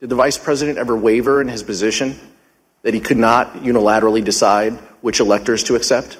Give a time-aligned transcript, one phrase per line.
[0.00, 2.18] Did the vice president ever waver in his position
[2.82, 6.18] that he could not unilaterally decide which electors to accept?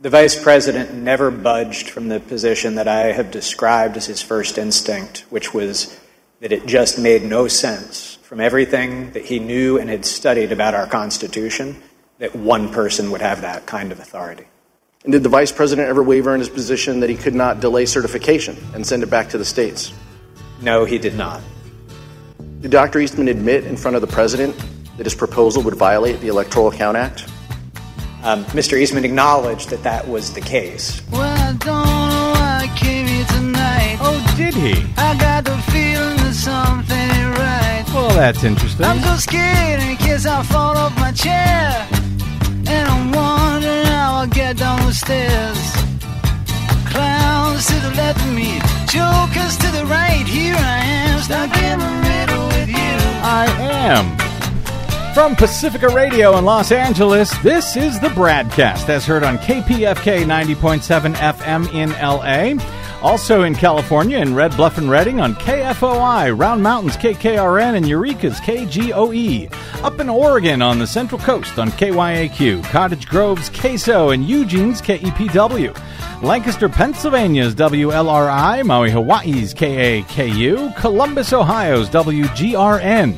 [0.00, 4.58] The vice president never budged from the position that I have described as his first
[4.58, 5.98] instinct, which was
[6.40, 10.74] that it just made no sense from everything that he knew and had studied about
[10.74, 11.80] our Constitution
[12.18, 14.46] that one person would have that kind of authority.
[15.04, 17.86] And did the vice president ever waver in his position that he could not delay
[17.86, 19.92] certification and send it back to the states?
[20.60, 21.40] No, he did not.
[22.60, 22.98] Did Dr.
[22.98, 24.56] Eastman admit in front of the president
[24.96, 27.28] that his proposal would violate the Electoral Count Act?
[28.24, 28.76] Um, Mr.
[28.76, 31.00] Eastman acknowledged that that was the case.
[31.12, 33.98] Well, I don't know why I came here tonight.
[34.00, 34.84] Oh, did he?
[34.96, 37.84] I got the feeling that something ain't right.
[37.94, 38.84] Well, that's interesting.
[38.84, 41.86] I'm so scared in case I fall off my chair.
[42.66, 45.72] And I'm wondering how I'll get down the stairs.
[46.90, 50.26] Clowns to the left of me, jokers to the right.
[50.26, 52.96] Here I am, stuck in the middle with you.
[53.22, 54.16] I am.
[55.14, 61.14] From Pacifica Radio in Los Angeles, this is the BradCast as heard on KPFK 90.7
[61.14, 62.77] FM in LA.
[63.00, 68.40] Also in California, in Red Bluff and Redding on KFOI, Round Mountains KKRN, and Eureka's
[68.40, 69.52] KGOE.
[69.84, 75.76] Up in Oregon on the Central Coast on KYAQ, Cottage Grove's KSO, and Eugene's KEPW.
[76.24, 83.10] Lancaster, Pennsylvania's WLRI, Maui, Hawaii's KAKU, Columbus, Ohio's WGRN.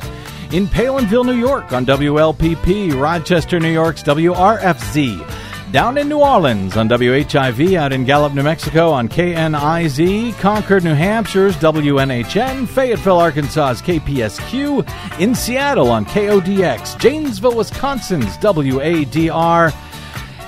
[0.53, 5.50] In Palenville, New York on WLPP, Rochester, New York's WRFZ.
[5.71, 10.93] Down in New Orleans on WHIV, out in Gallup, New Mexico on KNIZ, Concord, New
[10.93, 19.73] Hampshire's WNHN, Fayetteville, Arkansas's KPSQ, in Seattle on KODX, Janesville, Wisconsin's WADR,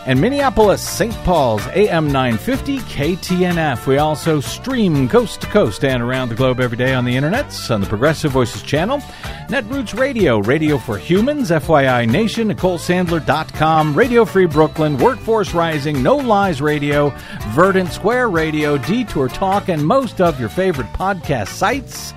[0.06, 1.14] and Minneapolis, St.
[1.24, 3.88] Paul's AM 950 KTNF.
[3.88, 7.74] We also stream coast to coast and around the globe every day on the internets
[7.74, 9.00] on the Progressive Voices channel,
[9.48, 16.62] Netroots Radio, Radio for Humans, FYI Nation, NicoleSandler.com, Radio Free Brooklyn, Workforce Rising, No Lies
[16.62, 17.14] Radio,
[17.50, 22.14] Verdant Square Radio, Detour Talk, and most of your favorite podcast sites.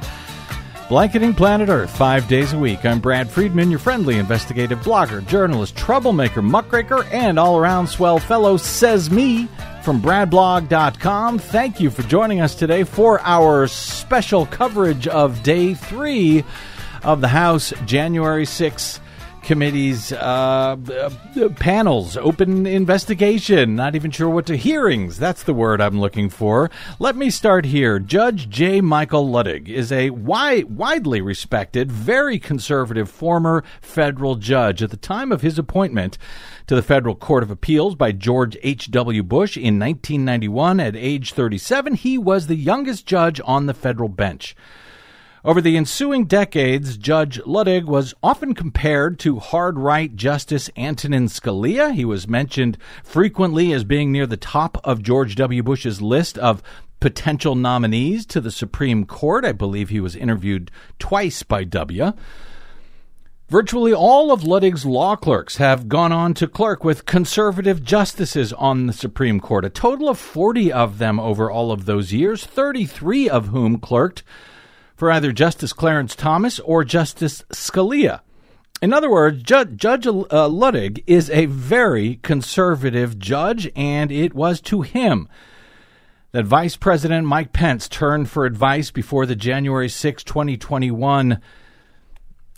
[0.88, 2.84] Blanketing Planet Earth five days a week.
[2.84, 8.56] I'm Brad Friedman, your friendly investigative blogger, journalist, troublemaker, muckraker, and all around swell fellow,
[8.56, 9.48] says me
[9.82, 11.40] from BradBlog.com.
[11.40, 16.44] Thank you for joining us today for our special coverage of day three
[17.02, 19.00] of the House January 6th
[19.46, 25.20] committee's uh, uh, panels, open investigation, not even sure what to hearings.
[25.20, 26.68] That's the word I'm looking for.
[26.98, 28.00] Let me start here.
[28.00, 28.80] Judge J.
[28.80, 34.82] Michael Luttig is a wi- widely respected, very conservative former federal judge.
[34.82, 36.18] At the time of his appointment
[36.66, 39.22] to the Federal Court of Appeals by George H.W.
[39.22, 44.56] Bush in 1991 at age 37, he was the youngest judge on the federal bench.
[45.46, 51.94] Over the ensuing decades, Judge Luttig was often compared to hard right Justice Antonin Scalia.
[51.94, 55.62] He was mentioned frequently as being near the top of George W.
[55.62, 56.64] Bush's list of
[56.98, 59.44] potential nominees to the Supreme Court.
[59.44, 62.12] I believe he was interviewed twice by W.
[63.48, 68.88] Virtually all of Luttig's law clerks have gone on to clerk with conservative justices on
[68.88, 73.28] the Supreme Court, a total of 40 of them over all of those years, 33
[73.28, 74.24] of whom clerked
[74.96, 78.20] for either Justice Clarence Thomas or Justice Scalia.
[78.82, 84.60] In other words, Ju- Judge uh, Luttig is a very conservative judge, and it was
[84.62, 85.28] to him
[86.32, 91.40] that Vice President Mike Pence turned for advice before the January 6, 2021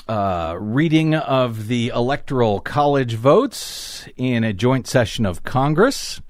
[0.08, 6.20] uh, reading of the Electoral College votes in a joint session of Congress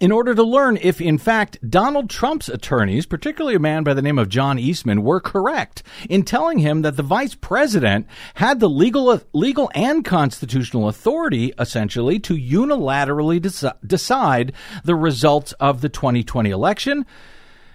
[0.00, 4.02] in order to learn if, in fact, Donald Trump's attorneys, particularly a man by the
[4.02, 8.68] name of John Eastman, were correct in telling him that the vice president had the
[8.68, 14.52] legal, legal and constitutional authority, essentially, to unilaterally deci- decide
[14.84, 17.06] the results of the 2020 election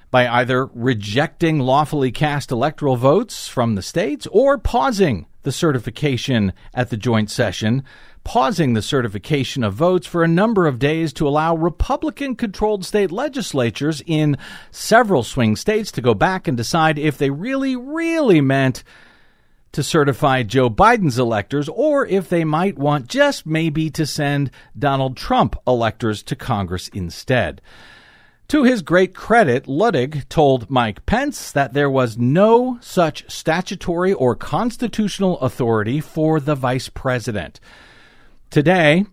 [0.09, 6.89] by either rejecting lawfully cast electoral votes from the states or pausing the certification at
[6.89, 7.83] the joint session
[8.27, 13.09] pausing the certification of votes for a number of days to allow Republican controlled state
[13.09, 14.35] legislatures in
[14.69, 18.83] several swing states to go back and decide if they really, really meant
[19.71, 25.15] to certify Joe Biden's electors or if they might want just maybe to send Donald
[25.15, 27.61] Trump electors to Congress instead.
[28.49, 34.35] To his great credit, Luttig told Mike Pence that there was no such statutory or
[34.35, 37.61] constitutional authority for the vice president.
[38.49, 39.05] Today,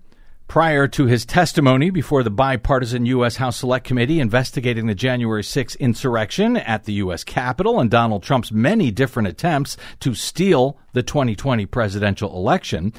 [0.46, 3.36] Prior to his testimony before the bipartisan U.S.
[3.36, 7.24] House Select Committee investigating the January 6 insurrection at the U.S.
[7.24, 12.92] Capitol and Donald Trump's many different attempts to steal the 2020 presidential election,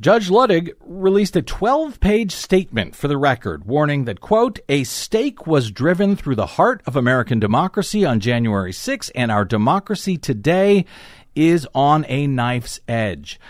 [0.00, 5.46] Judge Luttig released a 12 page statement for the record, warning that, quote, a stake
[5.46, 10.86] was driven through the heart of American democracy on January 6, and our democracy today
[11.34, 13.40] is on a knife's edge.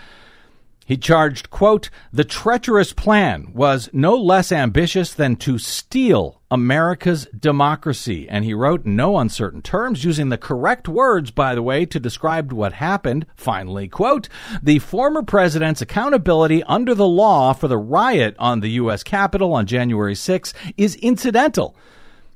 [0.89, 8.27] He charged, quote, the treacherous plan was no less ambitious than to steal America's democracy.
[8.27, 11.99] And he wrote in no uncertain terms, using the correct words, by the way, to
[11.99, 13.27] describe what happened.
[13.35, 14.29] Finally, quote,
[14.63, 19.03] the former president's accountability under the law for the riot on the U.S.
[19.03, 21.75] Capitol on January 6 is incidental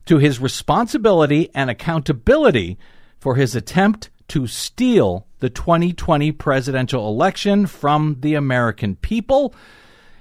[0.06, 2.78] to his responsibility and accountability
[3.20, 9.54] for his attempt to steal the 2020 presidential election from the American people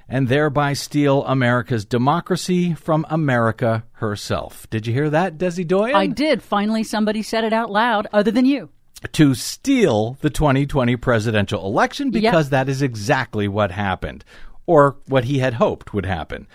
[0.08, 4.68] and thereby steal America's democracy from America herself.
[4.68, 5.94] Did you hear that, Desi Doyen?
[5.94, 6.42] I did.
[6.42, 8.70] Finally, somebody said it out loud other than you.
[9.12, 12.50] To steal the 2020 presidential election because Yep.
[12.50, 14.24] that is exactly what happened,
[14.66, 16.48] or what he had hoped would happen.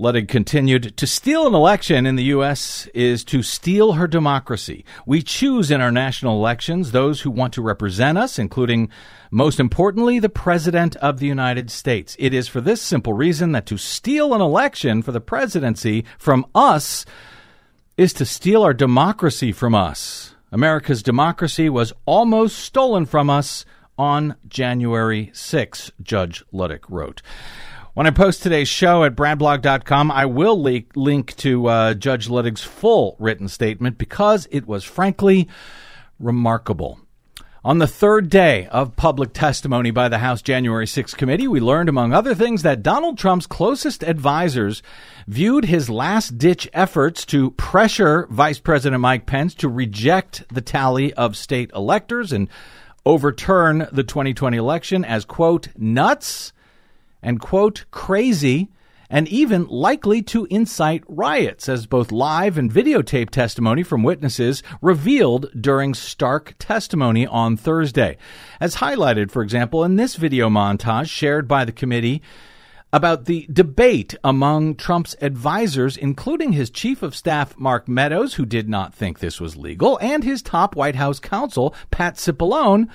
[0.00, 2.86] Luttig continued, To steal an election in the U.S.
[2.94, 4.82] is to steal her democracy.
[5.04, 8.88] We choose in our national elections those who want to represent us, including,
[9.30, 12.16] most importantly, the President of the United States.
[12.18, 16.46] It is for this simple reason that to steal an election for the presidency from
[16.54, 17.04] us
[17.98, 20.34] is to steal our democracy from us.
[20.50, 23.66] America's democracy was almost stolen from us
[23.98, 27.20] on January 6, Judge Luttig wrote.
[28.00, 32.62] When I post today's show at bradblog.com, I will le- link to uh, Judge Luttig's
[32.62, 35.50] full written statement because it was frankly
[36.18, 36.98] remarkable.
[37.62, 41.90] On the third day of public testimony by the House January 6 committee, we learned,
[41.90, 44.82] among other things, that Donald Trump's closest advisors
[45.26, 51.12] viewed his last ditch efforts to pressure Vice President Mike Pence to reject the tally
[51.12, 52.48] of state electors and
[53.04, 56.54] overturn the 2020 election as, quote, nuts
[57.22, 58.68] and, quote, crazy
[59.10, 65.50] and even likely to incite riots, as both live and videotape testimony from witnesses revealed
[65.60, 68.16] during stark testimony on Thursday.
[68.60, 72.22] As highlighted, for example, in this video montage shared by the committee
[72.92, 78.68] about the debate among Trump's advisors, including his chief of staff, Mark Meadows, who did
[78.68, 82.88] not think this was legal, and his top White House counsel, Pat Cipollone,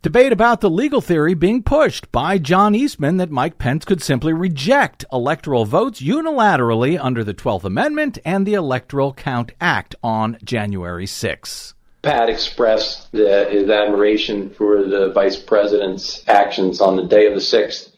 [0.00, 4.32] Debate about the legal theory being pushed by John Eastman that Mike Pence could simply
[4.32, 11.04] reject electoral votes unilaterally under the 12th Amendment and the Electoral Count Act on January
[11.04, 11.74] 6.
[12.02, 17.40] Pat expressed the, his admiration for the vice president's actions on the day of the
[17.40, 17.90] 6th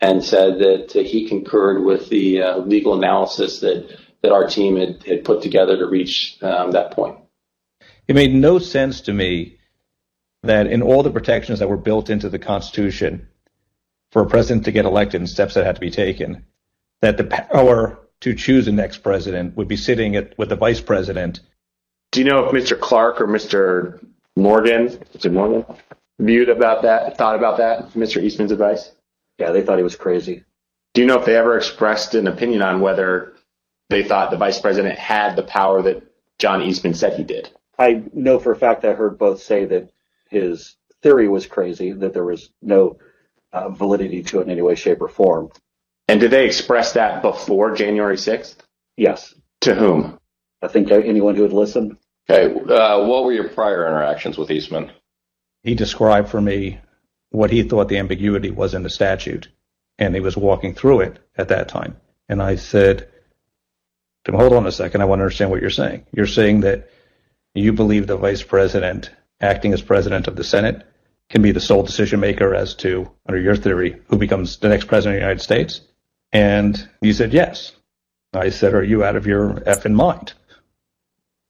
[0.00, 4.76] and said that uh, he concurred with the uh, legal analysis that, that our team
[4.76, 7.16] had, had put together to reach um, that point.
[8.08, 9.56] It made no sense to me
[10.46, 13.28] that in all the protections that were built into the Constitution
[14.12, 16.44] for a president to get elected and steps that had to be taken,
[17.00, 20.80] that the power to choose the next president would be sitting at, with the vice
[20.80, 21.40] president.
[22.12, 22.78] Do you know if Mr.
[22.78, 24.04] Clark or Mr.
[24.36, 25.32] Morgan, Mr.
[25.32, 25.64] Morgan,
[26.18, 28.22] viewed about that, thought about that, Mr.
[28.22, 28.92] Eastman's advice?
[29.38, 30.44] Yeah, they thought he was crazy.
[30.92, 33.34] Do you know if they ever expressed an opinion on whether
[33.90, 36.02] they thought the vice president had the power that
[36.38, 37.50] John Eastman said he did?
[37.78, 39.90] I know for a fact I heard both say that
[40.34, 42.98] his theory was crazy, that there was no
[43.52, 45.50] uh, validity to it in any way, shape, or form.
[46.08, 48.56] And did they express that before January 6th?
[48.96, 50.18] Yes, To whom?
[50.62, 51.98] I think anyone who would listen.
[52.28, 54.90] Okay, uh, what were your prior interactions with Eastman?
[55.62, 56.80] He described for me
[57.30, 59.48] what he thought the ambiguity was in the statute,
[59.98, 61.96] and he was walking through it at that time.
[62.28, 63.08] And I said,
[64.28, 66.06] hold on a second, I want to understand what you're saying.
[66.12, 66.90] You're saying that
[67.54, 69.10] you believe the vice president,
[69.40, 70.86] acting as president of the Senate,
[71.30, 74.86] can be the sole decision maker as to, under your theory, who becomes the next
[74.86, 75.80] president of the United States?
[76.32, 77.72] And he said, yes.
[78.32, 80.32] I said, are you out of your effing mind?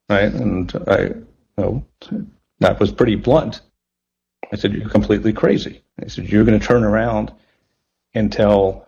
[0.08, 0.32] Right?
[0.32, 1.10] And I,
[1.56, 1.84] no,
[2.60, 3.60] that was pretty blunt.
[4.52, 5.82] I said, you're completely crazy.
[6.02, 7.32] I said, you're going to turn around
[8.12, 8.86] and tell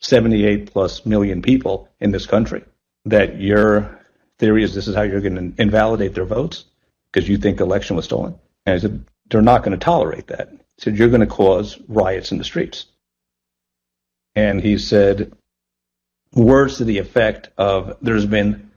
[0.00, 2.64] 78 plus million people in this country
[3.06, 3.98] that your
[4.38, 6.64] theory is this is how you're going to invalidate their votes
[7.14, 8.34] because you think the election was stolen.
[8.66, 10.50] And I said, they're not going to tolerate that.
[10.50, 12.86] He said, you're going to cause riots in the streets.
[14.34, 15.32] And he said,
[16.32, 18.72] words to the effect of there's been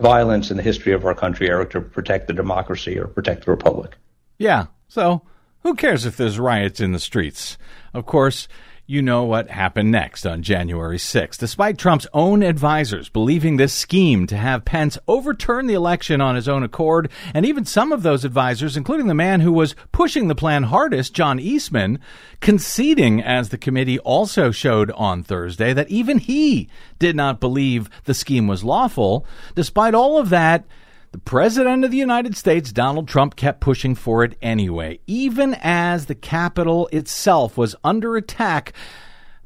[0.00, 3.50] violence in the history of our country, Eric, to protect the democracy or protect the
[3.50, 3.96] republic.
[4.38, 5.22] Yeah, so
[5.64, 7.58] who cares if there's riots in the streets?
[7.92, 8.46] Of course,
[8.86, 11.38] you know what happened next on January 6th.
[11.38, 16.48] Despite Trump's own advisors believing this scheme to have Pence overturn the election on his
[16.48, 20.34] own accord, and even some of those advisors, including the man who was pushing the
[20.34, 22.00] plan hardest, John Eastman,
[22.40, 28.14] conceding, as the committee also showed on Thursday, that even he did not believe the
[28.14, 29.24] scheme was lawful.
[29.54, 30.64] Despite all of that,
[31.12, 36.06] the President of the United States, Donald Trump, kept pushing for it anyway, even as
[36.06, 38.72] the Capitol itself was under attack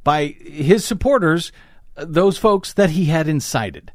[0.05, 1.51] by his supporters,
[1.97, 3.91] those folks that he had incited.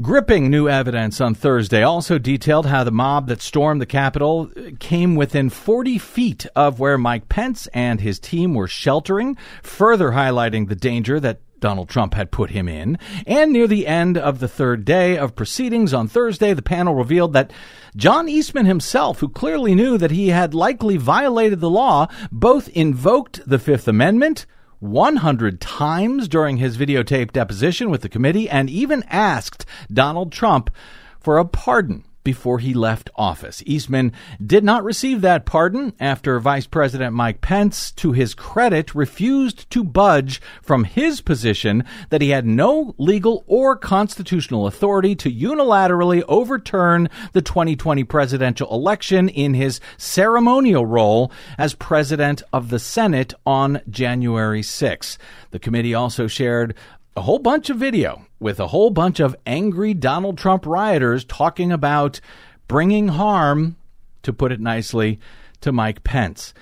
[0.00, 5.16] Gripping new evidence on Thursday also detailed how the mob that stormed the Capitol came
[5.16, 10.76] within 40 feet of where Mike Pence and his team were sheltering, further highlighting the
[10.76, 12.98] danger that Donald Trump had put him in.
[13.26, 17.32] And near the end of the third day of proceedings on Thursday, the panel revealed
[17.32, 17.52] that
[17.96, 23.48] John Eastman himself, who clearly knew that he had likely violated the law, both invoked
[23.48, 24.46] the Fifth Amendment
[24.80, 30.70] 100 times during his videotaped deposition with the committee and even asked Donald Trump
[31.18, 33.62] for a pardon before he left office.
[33.66, 34.12] Eastman
[34.44, 39.84] did not receive that pardon after Vice President Mike Pence, to his credit, refused to
[39.84, 47.08] budge from his position that he had no legal or constitutional authority to unilaterally overturn
[47.32, 54.64] the 2020 presidential election in his ceremonial role as president of the Senate on January
[54.64, 55.16] 6.
[55.52, 56.74] The committee also shared
[57.16, 61.72] a whole bunch of video with a whole bunch of angry Donald Trump rioters talking
[61.72, 62.20] about
[62.68, 63.76] bringing harm,
[64.22, 65.18] to put it nicely,
[65.62, 66.52] to Mike Pence.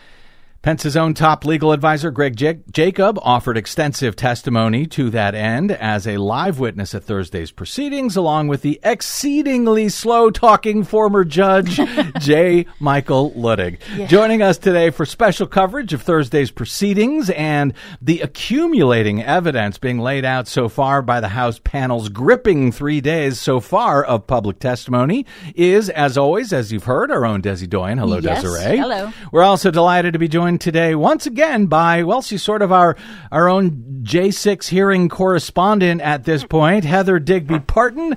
[0.65, 2.37] Pence's own top legal advisor, Greg
[2.73, 8.49] Jacob, offered extensive testimony to that end as a live witness at Thursday's proceedings, along
[8.49, 11.79] with the exceedingly slow talking former judge,
[12.19, 12.65] J.
[12.81, 13.77] Michael Luttig.
[13.95, 14.07] Yeah.
[14.07, 20.25] Joining us today for special coverage of Thursday's proceedings and the accumulating evidence being laid
[20.25, 25.27] out so far by the House panel's gripping three days so far of public testimony
[25.55, 27.99] is, as always, as you've heard, our own Desi Doyen.
[27.99, 28.43] Hello, yes.
[28.43, 28.79] Desiree.
[28.79, 29.13] Hello.
[29.31, 32.97] We're also delighted to be joined today once again by, well, she's sort of our,
[33.31, 38.17] our own J6 hearing correspondent at this point, Heather Digby Parton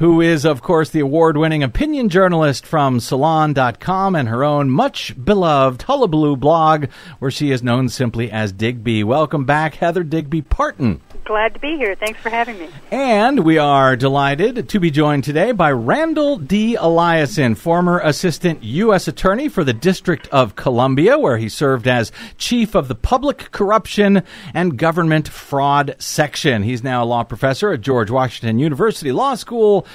[0.00, 5.14] who is, of course, the award winning opinion journalist from Salon.com and her own much
[5.22, 6.86] beloved Hullabaloo blog,
[7.18, 9.04] where she is known simply as Digby.
[9.04, 11.02] Welcome back, Heather Digby Parton.
[11.26, 11.94] Glad to be here.
[11.94, 12.68] Thanks for having me.
[12.90, 16.76] And we are delighted to be joined today by Randall D.
[16.80, 19.06] Eliason, former assistant U.S.
[19.06, 24.22] attorney for the District of Columbia, where he served as chief of the Public Corruption
[24.54, 26.62] and Government Fraud Section.
[26.62, 29.86] He's now a law professor at George Washington University Law School.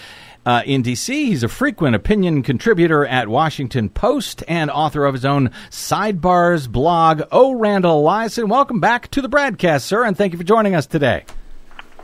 [0.46, 5.26] Uh, in D.C., he's a frequent opinion contributor at Washington Post and author of his
[5.26, 7.24] own Sidebars blog.
[7.32, 10.86] Oh, Randall Eliason, welcome back to the BradCast, sir, and thank you for joining us
[10.86, 11.26] today.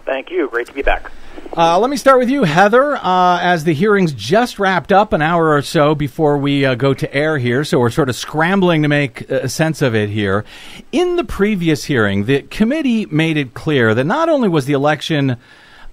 [0.05, 0.47] Thank you.
[0.49, 1.11] Great to be back.
[1.55, 2.95] Uh, let me start with you, Heather.
[2.95, 6.93] Uh, as the hearings just wrapped up an hour or so before we uh, go
[6.93, 10.45] to air here, so we're sort of scrambling to make a sense of it here.
[10.91, 15.37] In the previous hearing, the committee made it clear that not only was the election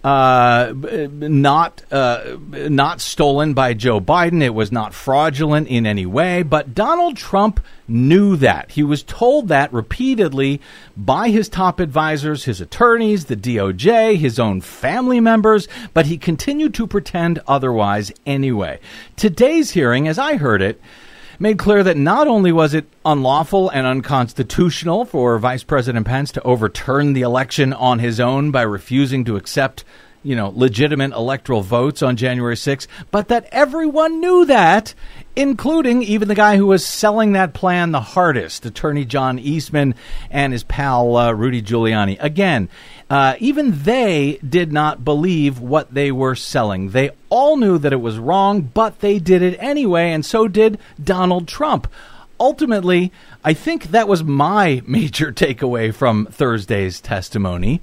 [0.04, 4.42] uh, not uh, not stolen by Joe Biden.
[4.42, 6.42] It was not fraudulent in any way.
[6.42, 8.70] But Donald Trump knew that.
[8.70, 10.60] He was told that repeatedly
[10.96, 15.66] by his top advisors, his attorneys, the DOJ, his own family members.
[15.94, 18.78] But he continued to pretend otherwise anyway.
[19.16, 20.80] Today's hearing, as I heard it
[21.38, 26.42] made clear that not only was it unlawful and unconstitutional for Vice President Pence to
[26.42, 29.84] overturn the election on his own by refusing to accept
[30.22, 34.94] you know, legitimate electoral votes on January 6th, but that everyone knew that,
[35.38, 39.94] including even the guy who was selling that plan the hardest, Attorney John Eastman
[40.32, 42.16] and his pal uh, Rudy Giuliani.
[42.18, 42.68] Again,
[43.08, 46.90] uh, even they did not believe what they were selling.
[46.90, 50.76] They all knew that it was wrong, but they did it anyway, and so did
[51.02, 51.86] Donald Trump.
[52.40, 53.12] Ultimately,
[53.44, 57.80] I think that was my major takeaway from Thursday's testimony.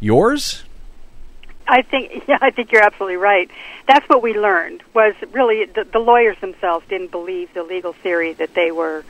[0.00, 0.64] Yours?
[1.66, 3.50] I think yeah, I think you're absolutely right.
[3.86, 8.32] That's what we learned was really the, the lawyers themselves didn't believe the legal theory
[8.34, 9.04] that they were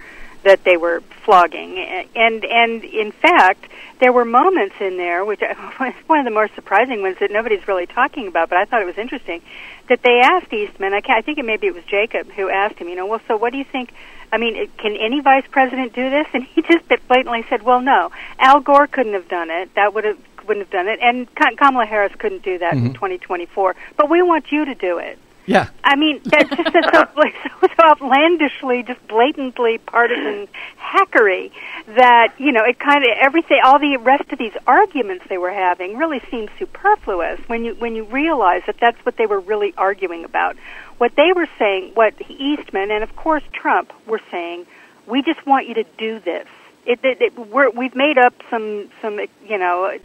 [0.45, 3.67] that they were flogging, and and in fact
[3.99, 5.41] there were moments in there, which
[6.07, 8.87] one of the more surprising ones that nobody's really talking about, but I thought it
[8.87, 9.41] was interesting,
[9.89, 10.93] that they asked Eastman.
[10.93, 12.89] I, I think it maybe it was Jacob who asked him.
[12.89, 13.93] You know, well, so what do you think?
[14.33, 16.27] I mean, can any vice president do this?
[16.35, 18.11] And he just blatantly said, "Well, no.
[18.39, 19.75] Al Gore couldn't have done it.
[19.75, 22.87] That would have wouldn't have done it, and Kamala Harris couldn't do that mm-hmm.
[22.87, 23.77] in 2024.
[23.97, 25.69] But we want you to do it." Yeah.
[25.83, 26.81] I mean, that's just so,
[27.15, 30.49] so, so outlandishly, just blatantly partisan
[30.79, 31.51] hackery
[31.97, 35.53] that you know it kind of everything, all the rest of these arguments they were
[35.53, 39.75] having really seemed superfluous when you when you realize that that's what they were really
[39.77, 40.57] arguing about.
[40.99, 44.67] What they were saying, what Eastman and of course Trump were saying,
[45.07, 46.47] we just want you to do this.
[46.87, 49.99] It, it, it we're, we've made up some some you know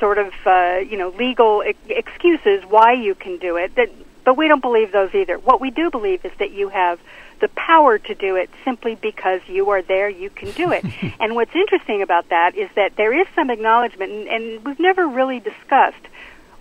[0.00, 3.74] sort of uh, you know legal ex- excuses why you can do it.
[3.76, 3.90] That,
[4.24, 5.38] but we don't believe those either.
[5.38, 6.98] What we do believe is that you have
[7.40, 10.84] the power to do it simply because you are there, you can do it.
[11.20, 15.06] and what's interesting about that is that there is some acknowledgement, and, and we've never
[15.06, 16.06] really discussed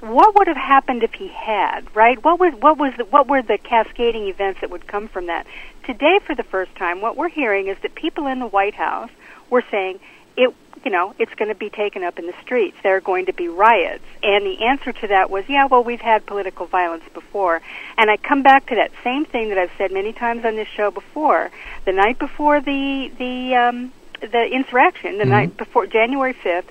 [0.02, 2.24] what would have happened if he had, right?
[2.24, 5.46] What was what was the, what were the cascading events that would come from that?
[5.84, 9.10] Today, for the first time, what we're hearing is that people in the White House
[9.50, 10.00] were saying
[10.38, 12.78] it you know, it's going to be taken up in the streets.
[12.84, 14.04] There are going to be riots.
[14.24, 17.62] And the answer to that was, yeah, well, we've had political violence before.
[17.98, 20.68] And I come back to that same thing that I've said many times on this
[20.68, 21.52] show before.
[21.86, 25.32] The night before the the um, the insurrection, the mm-hmm.
[25.32, 26.70] night before January fifth,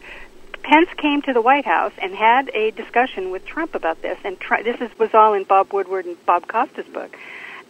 [0.62, 4.18] Pence came to the White House and had a discussion with Trump about this.
[4.24, 7.16] And tr- this is, was all in Bob Woodward and Bob Costa's book.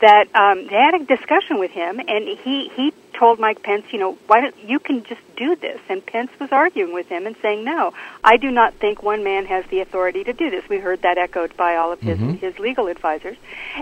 [0.00, 3.98] That um, they had a discussion with him, and he he told Mike Pence, you
[3.98, 5.80] know, why don't you can just do this?
[5.88, 9.46] And Pence was arguing with him and saying, no, I do not think one man
[9.46, 10.68] has the authority to do this.
[10.68, 12.34] We heard that echoed by all of his mm-hmm.
[12.34, 13.36] his legal advisors,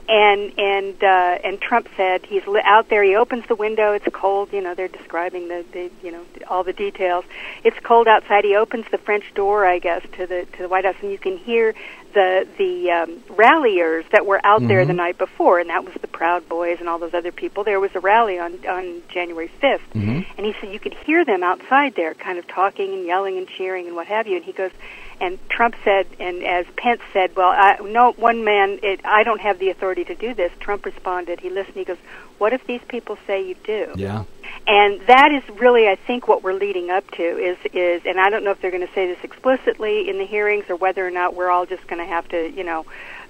[0.08, 3.02] and and uh, and Trump said he's out there.
[3.02, 3.92] He opens the window.
[3.92, 4.52] It's cold.
[4.52, 7.24] You know, they're describing the, the you know all the details.
[7.64, 8.44] It's cold outside.
[8.44, 11.18] He opens the French door, I guess, to the to the White House, and you
[11.18, 11.74] can hear
[12.14, 14.68] the the um, ralliers that were out mm-hmm.
[14.68, 14.98] there the mm-hmm.
[14.98, 17.64] night before, and that was the Proud Boys and all those other people.
[17.64, 20.20] There was a rally on on January 5th, mm-hmm.
[20.36, 23.48] and he said you could hear them outside there, kind of talking and yelling and
[23.48, 24.36] cheering and what have you.
[24.36, 24.70] And he goes,
[25.20, 29.40] and Trump said, and as Pence said, well, I, no one man, it, I don't
[29.40, 30.52] have the authority to do this.
[30.60, 31.40] Trump responded.
[31.40, 31.76] He listened.
[31.76, 31.98] He goes,
[32.38, 33.92] what if these people say you do?
[33.96, 34.24] Yeah
[34.66, 38.30] and that is really, I think, what we're leading up to is is, and I
[38.30, 41.10] don't know if they're going to say this explicitly in the hearings or whether or
[41.10, 42.84] not we're all just going to have to, you know,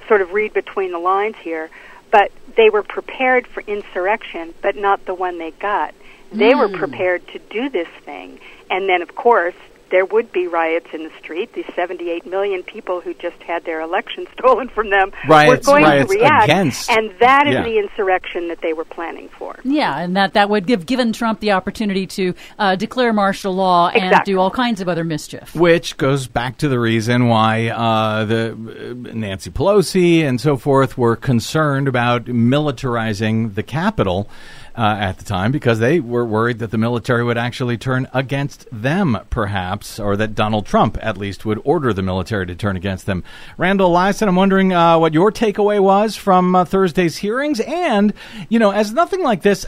[0.09, 1.69] sort of read between the lines here.
[2.11, 5.95] But they were prepared for insurrection, but not the one they got.
[6.33, 6.59] They mm.
[6.59, 6.77] were hmm.
[6.77, 9.55] prepared to do this thing, and then, of course,
[9.91, 11.53] there would be riots in the street.
[11.53, 15.85] These 78 million people who just had their election stolen from them riots, were going
[15.85, 16.91] riots to react, against.
[16.91, 17.63] and that is yeah.
[17.63, 19.57] the insurrection that they were planning for.
[19.65, 23.89] Yeah, and that that would give given Trump the opportunity to uh, declare martial law
[23.89, 24.17] exactly.
[24.17, 25.55] and do all kinds of other mischief.
[25.55, 30.99] Which goes back to the reason why uh, the uh, Nancy Pelosi and so forth
[30.99, 34.29] were concerned about militarizing the Capitol
[34.77, 38.67] uh, at the time because they were worried that the military would actually turn against
[38.71, 43.07] them, perhaps, or that Donald Trump at least would order the military to turn against
[43.07, 43.25] them.
[43.57, 48.13] Randall Eliason, I'm wondering uh, what your takeaway was from uh, Thursday's hearings, and
[48.49, 49.67] you know, as nothing like this.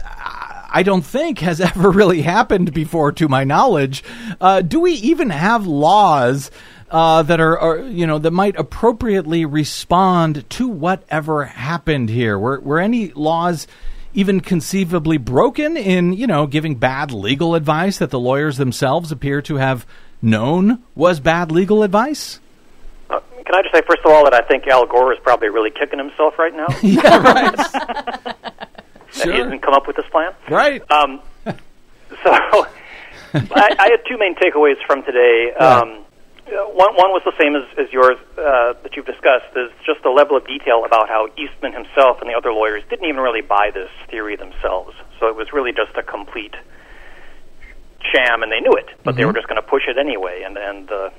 [0.71, 4.03] I don't think has ever really happened before, to my knowledge.
[4.39, 6.51] Uh, do we even have laws
[6.91, 12.37] uh, that are, are, you know, that might appropriately respond to whatever happened here?
[12.37, 13.65] Were, were any laws
[14.13, 19.41] even conceivably broken in, you know, giving bad legal advice that the lawyers themselves appear
[19.43, 19.85] to have
[20.21, 22.39] known was bad legal advice?
[23.09, 25.49] Uh, can I just say, first of all, that I think Al Gore is probably
[25.49, 26.67] really kicking himself right now?
[26.81, 28.35] yeah, right.
[29.11, 29.33] sure.
[29.33, 30.33] he hasn't come up with this plan.
[30.49, 30.81] Right.
[30.91, 31.55] Um, so
[33.33, 35.53] I, I, had two main takeaways from today.
[35.53, 36.05] Um,
[36.73, 39.45] one, one was the same as, as yours uh, that you've discussed.
[39.55, 43.05] Is just the level of detail about how Eastman himself and the other lawyers didn't
[43.05, 44.95] even really buy this theory themselves.
[45.19, 46.55] So it was really just a complete
[48.13, 49.19] sham, and they knew it, but mm-hmm.
[49.19, 50.43] they were just going to push it anyway.
[50.45, 51.11] And and the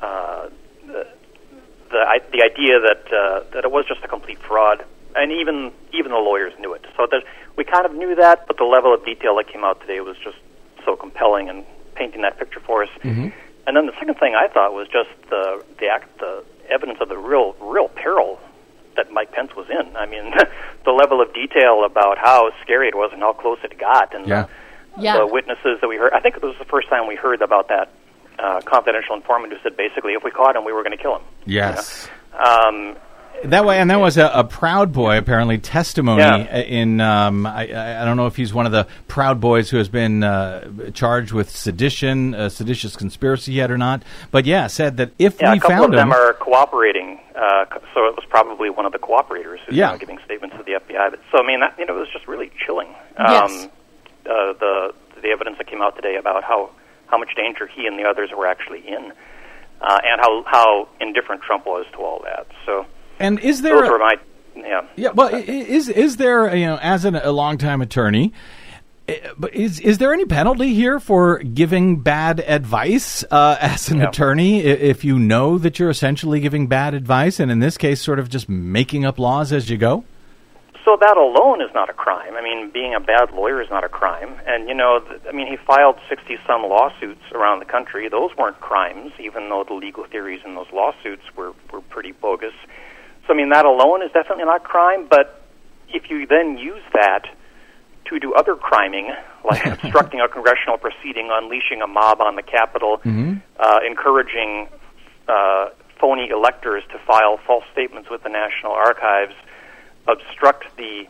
[0.00, 0.48] uh,
[0.86, 1.06] the
[1.90, 4.84] the, the idea that uh, that it was just a complete fraud,
[5.16, 6.86] and even even the lawyers knew it.
[6.96, 7.06] So
[7.56, 10.16] we kind of knew that, but the level of detail that came out today was
[10.22, 10.38] just
[10.84, 12.88] so compelling and painting that picture for us.
[13.02, 13.28] Mm-hmm.
[13.66, 17.08] And then the second thing I thought was just the the act, the evidence of
[17.08, 18.40] the real real peril
[18.96, 19.96] that Mike Pence was in.
[19.96, 20.32] I mean,
[20.84, 24.26] the level of detail about how scary it was and how close it got, and
[24.26, 24.46] yeah.
[24.96, 25.18] the, yeah.
[25.18, 26.12] the witnesses that we heard.
[26.12, 27.90] I think it was the first time we heard about that
[28.38, 31.16] uh, confidential informant who said basically, if we caught him, we were going to kill
[31.16, 31.22] him.
[31.44, 32.08] Yes.
[32.32, 32.44] You know?
[32.44, 32.96] um,
[33.44, 36.58] that way, and that was a, a Proud Boy apparently testimony yeah.
[36.58, 37.00] in.
[37.00, 40.22] Um, I, I don't know if he's one of the Proud Boys who has been
[40.22, 44.02] uh, charged with sedition, uh, seditious conspiracy yet or not.
[44.30, 47.20] But yeah, said that if yeah, we a couple found of them him, are cooperating.
[47.34, 49.96] Uh, so it was probably one of the cooperators who's yeah.
[49.96, 51.10] giving statements to the FBI.
[51.10, 52.88] But, so I mean, that you know, it was just really chilling.
[53.16, 53.68] Um, yes.
[54.26, 56.70] Uh, the the evidence that came out today about how
[57.06, 59.12] how much danger he and the others were actually in,
[59.80, 62.46] uh, and how how indifferent Trump was to all that.
[62.66, 62.86] So.
[63.20, 64.14] And is there those a, were my
[64.56, 64.86] yeah.
[64.96, 65.10] Yeah.
[65.14, 68.32] Well, is is there you know as an, a longtime attorney?
[69.08, 74.00] eh, But is is there any penalty here for giving bad advice uh, as an
[74.02, 78.18] attorney if you know that you're essentially giving bad advice, and in this case, sort
[78.18, 80.04] of just making up laws as you go?
[80.84, 82.34] So that alone is not a crime.
[82.36, 84.34] I mean, being a bad lawyer is not a crime.
[84.46, 88.08] And you know, th- I mean, he filed 60 some lawsuits around the country.
[88.08, 92.54] Those weren't crimes, even though the legal theories in those lawsuits were were pretty bogus.
[93.30, 95.40] So I mean, that alone is definitely not crime, but
[95.88, 97.26] if you then use that
[98.06, 99.12] to do other criming,
[99.48, 103.00] like obstructing a congressional proceeding, unleashing a mob on the Capitol,
[103.60, 104.66] uh, encouraging
[105.28, 105.68] uh,
[106.00, 109.34] phony electors to file false statements with the National Archives,
[110.08, 111.06] obstruct the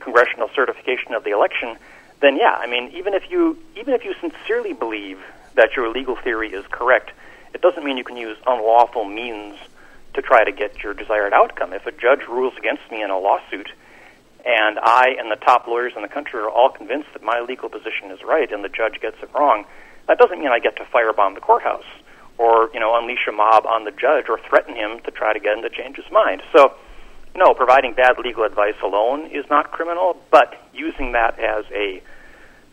[0.00, 1.76] congressional certification of the election,
[2.22, 5.20] then yeah, I mean, even if you even if you sincerely believe
[5.54, 7.12] that your legal theory is correct,
[7.54, 9.54] it doesn't mean you can use unlawful means
[10.14, 11.72] to try to get your desired outcome.
[11.72, 13.70] If a judge rules against me in a lawsuit,
[14.44, 17.68] and I and the top lawyers in the country are all convinced that my legal
[17.68, 19.64] position is right, and the judge gets it wrong,
[20.08, 21.86] that doesn't mean I get to firebomb the courthouse
[22.38, 25.40] or you know unleash a mob on the judge or threaten him to try to
[25.40, 26.42] get him to change his mind.
[26.52, 26.74] So,
[27.36, 32.02] no, providing bad legal advice alone is not criminal, but using that as a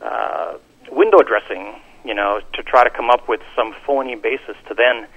[0.01, 0.57] uh,
[0.91, 5.07] window dressing, you know, to try to come up with some phony basis to then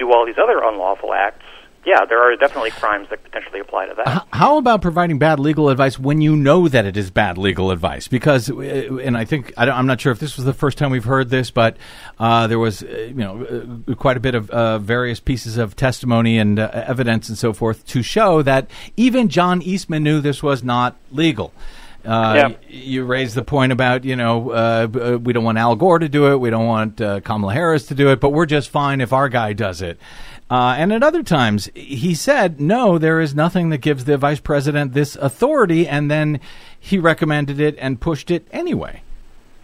[0.00, 1.44] do all these other unlawful acts.
[1.86, 4.26] Yeah, there are definitely crimes that potentially apply to that.
[4.34, 8.06] How about providing bad legal advice when you know that it is bad legal advice?
[8.06, 10.90] Because, uh, and I think I am not sure if this was the first time
[10.90, 11.78] we've heard this, but
[12.18, 15.74] uh, there was, uh, you know, uh, quite a bit of uh, various pieces of
[15.74, 20.42] testimony and uh, evidence and so forth to show that even John Eastman knew this
[20.42, 21.54] was not legal.
[22.04, 22.50] Uh.
[22.68, 26.08] You raised the point about, you know, uh, uh, we don't want Al Gore to
[26.08, 29.00] do it, we don't want uh, Kamala Harris to do it, but we're just fine
[29.00, 29.98] if our guy does it.
[30.50, 34.40] Uh, and at other times, he said, no, there is nothing that gives the vice
[34.40, 36.40] president this authority, and then
[36.78, 39.02] he recommended it and pushed it anyway.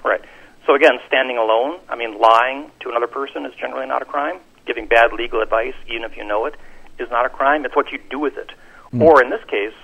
[0.04, 0.20] Right.
[0.66, 4.38] So again, standing alone, I mean, lying to another person is generally not a crime.
[4.66, 6.54] Giving bad legal advice, even if you know it,
[6.98, 7.64] is not a crime.
[7.64, 8.52] It's what you do with it.
[8.98, 9.74] Or in this case,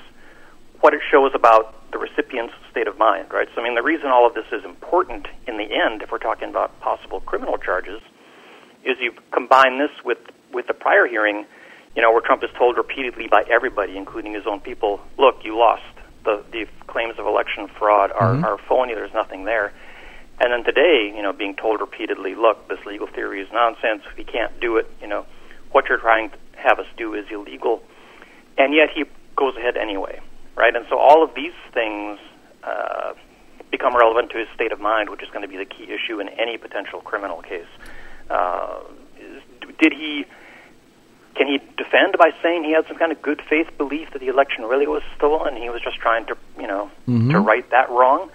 [0.81, 3.49] what it shows about the recipient's state of mind, right?
[3.55, 6.19] So, I mean, the reason all of this is important in the end, if we're
[6.19, 8.01] talking about possible criminal charges,
[8.85, 10.19] is you combine this with
[10.53, 11.47] with the prior hearing,
[11.95, 15.57] you know, where Trump is told repeatedly by everybody, including his own people, "Look, you
[15.57, 15.85] lost.
[16.25, 18.45] The the claims of election fraud are mm-hmm.
[18.45, 18.95] are phony.
[18.95, 19.73] There's nothing there."
[20.41, 24.03] And then today, you know, being told repeatedly, "Look, this legal theory is nonsense.
[24.17, 24.91] We can't do it.
[25.01, 25.27] You know,
[25.71, 27.83] what you're trying to have us do is illegal."
[28.59, 29.05] And yet he
[29.37, 30.21] goes ahead anyway,
[30.57, 30.75] right?
[30.75, 32.19] And so all of these things
[32.63, 33.13] uh,
[33.71, 36.21] become relevant to his state of mind, which is going to be the key issue
[36.21, 37.67] in any potential criminal case.
[38.31, 38.81] Uh,
[39.19, 39.43] is,
[39.79, 40.25] did he?
[41.35, 44.29] Can he defend by saying he had some kind of good faith belief that the
[44.29, 46.91] election really was stolen and he was just trying to, you know,
[47.33, 48.31] to right that wrong?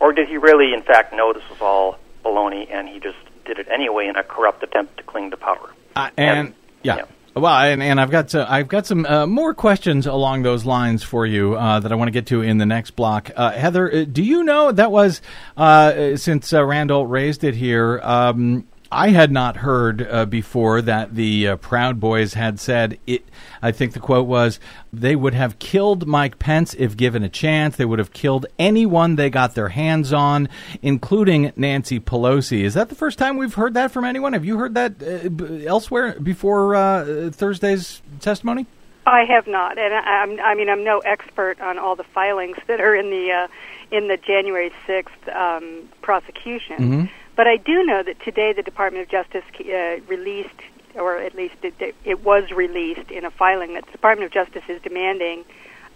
[0.00, 3.60] Or did he really, in fact, know this was all baloney and he just did
[3.60, 5.70] it anyway in a corrupt attempt to cling to power?
[5.94, 7.04] Uh, and yeah.
[7.34, 11.04] Well, and, and I've got uh, I've got some uh, more questions along those lines
[11.04, 13.30] for you uh, that I want to get to in the next block.
[13.36, 15.22] Uh, Heather, uh, do you know that was
[15.56, 18.00] uh, since uh, Randall raised it here?
[18.02, 23.24] Um, I had not heard uh, before that the uh, Proud Boys had said it.
[23.62, 24.58] I think the quote was,
[24.92, 27.76] "They would have killed Mike Pence if given a chance.
[27.76, 30.48] They would have killed anyone they got their hands on,
[30.82, 34.32] including Nancy Pelosi." Is that the first time we've heard that from anyone?
[34.32, 38.66] Have you heard that uh, b- elsewhere before uh, Thursday's testimony?
[39.06, 42.58] I have not, and I, I'm, I mean, I'm no expert on all the filings
[42.66, 43.48] that are in the uh,
[43.90, 46.76] in the January sixth um, prosecution.
[46.76, 47.04] Mm-hmm.
[47.40, 50.60] But I do know that today the Department of Justice uh, released,
[50.94, 54.64] or at least it, it was released in a filing that the Department of Justice
[54.68, 55.46] is demanding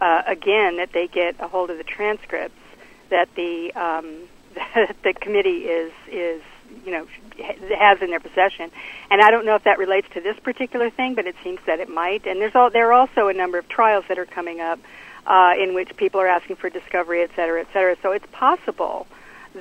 [0.01, 2.57] uh, again that they get a hold of the transcripts
[3.11, 4.23] that the um,
[4.75, 6.43] that the committee is is
[6.87, 7.07] you know
[7.77, 8.71] has in their possession.
[9.11, 11.79] And I don't know if that relates to this particular thing, but it seems that
[11.79, 12.27] it might.
[12.27, 14.79] And there's all, there are also a number of trials that are coming up
[15.27, 17.99] uh, in which people are asking for discovery, et cetera, et cetera.
[18.01, 19.07] So it's possible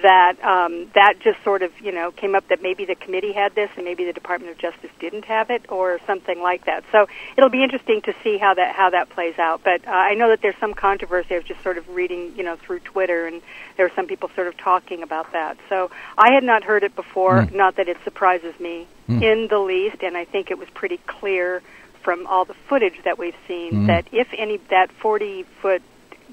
[0.01, 3.53] that um, that just sort of you know came up that maybe the committee had
[3.53, 6.83] this and maybe the Department of Justice didn't have it or something like that.
[6.91, 9.61] So it'll be interesting to see how that how that plays out.
[9.63, 11.35] But uh, I know that there's some controversy.
[11.35, 13.41] I was just sort of reading you know through Twitter and
[13.77, 15.57] there were some people sort of talking about that.
[15.69, 17.41] So I had not heard it before.
[17.43, 17.53] Mm.
[17.53, 19.21] Not that it surprises me Mm.
[19.21, 21.61] in the least, and I think it was pretty clear
[22.03, 23.87] from all the footage that we've seen Mm.
[23.87, 25.81] that if any that 40 foot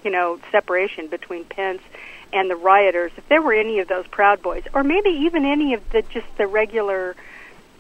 [0.05, 1.83] you know separation between Pence
[2.33, 5.75] and the rioters, if there were any of those Proud Boys, or maybe even any
[5.75, 7.16] of the just the regular,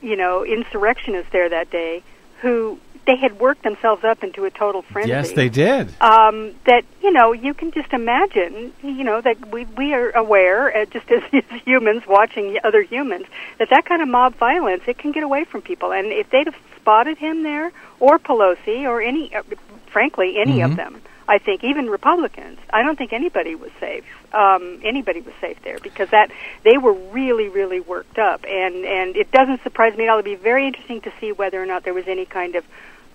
[0.00, 2.02] you know, insurrectionists there that day,
[2.40, 5.10] who they had worked themselves up into a total frenzy.
[5.10, 5.88] Yes, they did.
[6.00, 10.76] Um, that you know, you can just imagine, you know, that we we are aware,
[10.76, 13.26] uh, just as, as humans watching other humans,
[13.58, 15.92] that that kind of mob violence it can get away from people.
[15.92, 19.42] And if they'd have spotted him there, or Pelosi, or any, uh,
[19.86, 20.70] frankly, any Mm-hmm.
[20.70, 24.04] of them, I think even Republicans, I don't think anybody was safe.
[24.34, 26.32] Um, anybody was safe there because that
[26.64, 30.18] they were really, really worked up, and and it doesn't surprise me at all.
[30.18, 32.64] It'd be very interesting to see whether or not there was any kind of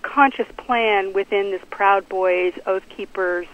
[0.00, 3.48] conscious plan within this Proud Boys, Oath Keepers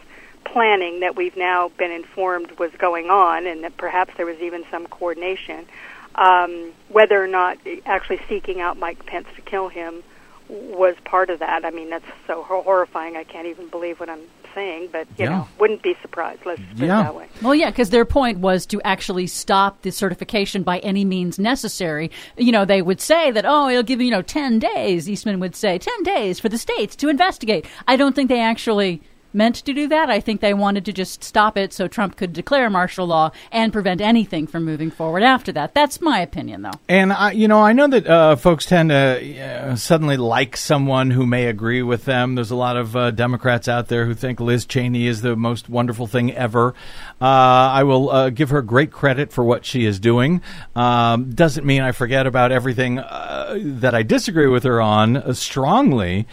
[0.44, 4.64] planning that we've now been informed was going on, and that perhaps there was even
[4.70, 5.66] some coordination.
[6.14, 10.04] Um, whether or not actually seeking out Mike Pence to kill him
[10.48, 11.64] was part of that.
[11.64, 13.16] I mean, that's so horrifying.
[13.16, 14.20] I can't even believe what I'm
[14.54, 15.28] saying, but you Yeah.
[15.30, 16.40] know, wouldn't be surprised.
[16.44, 17.26] Let's put it that way.
[17.42, 22.10] Well, yeah, because their point was to actually stop the certification by any means necessary.
[22.36, 25.08] You know, they would say that, oh, it'll give you know ten days.
[25.08, 27.66] Eastman would say ten days for the states to investigate.
[27.88, 29.02] I don't think they actually
[29.32, 30.10] meant to do that.
[30.10, 33.72] I think they wanted to just stop it so Trump could declare martial law and
[33.72, 35.74] prevent anything from moving forward after that.
[35.74, 36.78] That's my opinion, though.
[36.88, 41.10] And I, you know, I know that uh, folks tend to uh, suddenly like someone
[41.10, 42.34] who may agree with them.
[42.34, 45.68] There's a lot of uh, Democrats out there who think Liz Cheney is the most
[45.68, 46.74] wonderful thing ever.
[47.20, 50.42] Uh, I will uh, give her great credit for what she is doing.
[50.74, 56.26] Um, doesn't mean I forget about everything uh, that I disagree with her on strongly.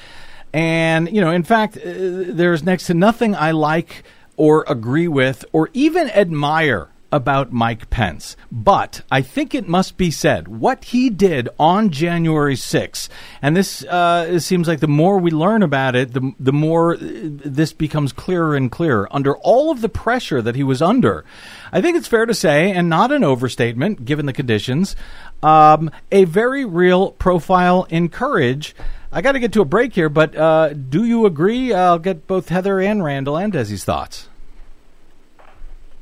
[0.53, 4.03] And you know, in fact, uh, there's next to nothing I like
[4.37, 8.35] or agree with or even admire about Mike Pence.
[8.51, 13.09] But I think it must be said what he did on January 6th,
[13.41, 16.97] and this uh, seems like the more we learn about it, the, the more uh,
[17.01, 19.07] this becomes clearer and clearer.
[19.11, 21.25] Under all of the pressure that he was under,
[21.71, 24.95] I think it's fair to say, and not an overstatement given the conditions,
[25.41, 28.75] um, a very real profile in courage.
[29.11, 31.73] I got to get to a break here, but uh, do you agree?
[31.73, 34.27] I'll get both Heather and Randall and Desi's thoughts.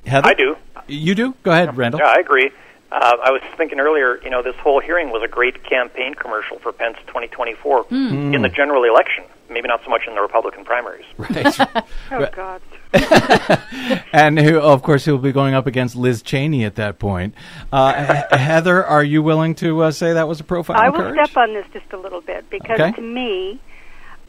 [0.06, 0.28] Heather?
[0.28, 0.56] I do.
[0.88, 1.34] You do?
[1.43, 2.00] Go ahead, Randall.
[2.02, 2.50] Yeah, I agree.
[2.91, 6.60] Uh, I was thinking earlier, you know, this whole hearing was a great campaign commercial
[6.60, 8.34] for Pence 2024 Hmm.
[8.34, 9.26] in the general election.
[9.50, 11.06] Maybe not so much in the Republican primaries.
[12.12, 12.62] Oh God.
[14.13, 17.34] and who, of course, he'll be going up against Liz Cheney at that point.
[17.71, 20.78] Uh, Heather, are you willing to uh, say that was a profile?
[20.78, 21.15] I will courage?
[21.30, 22.91] step on this just a little bit because Okay.
[22.93, 23.60] to me,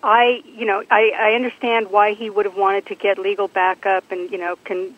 [0.02, 4.10] I you know I, I understand why he would have wanted to get legal backup
[4.12, 4.94] and you know con,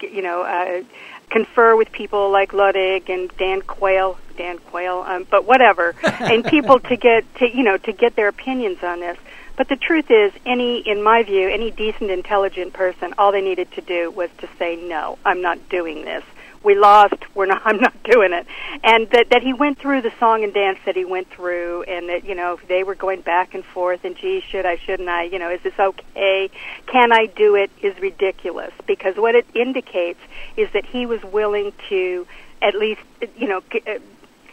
[0.00, 0.82] you know uh,
[1.30, 6.80] confer with people like Ludwig and Dan Quayle, Dan Quayle, um, but whatever, and people
[6.80, 9.18] to get to you know to get their opinions on this.
[9.56, 13.72] But the truth is, any, in my view, any decent, intelligent person, all they needed
[13.72, 16.22] to do was to say, "No, I'm not doing this.
[16.62, 17.14] We lost.
[17.34, 17.62] We're not.
[17.64, 18.46] I'm not doing it."
[18.84, 22.10] And that that he went through the song and dance that he went through, and
[22.10, 24.04] that you know they were going back and forth.
[24.04, 24.76] And gee, should I?
[24.76, 25.24] Shouldn't I?
[25.24, 26.50] You know, is this okay?
[26.86, 27.70] Can I do it?
[27.80, 30.20] Is ridiculous because what it indicates
[30.58, 32.26] is that he was willing to
[32.60, 33.00] at least
[33.36, 33.62] you know.
[33.86, 33.98] Uh,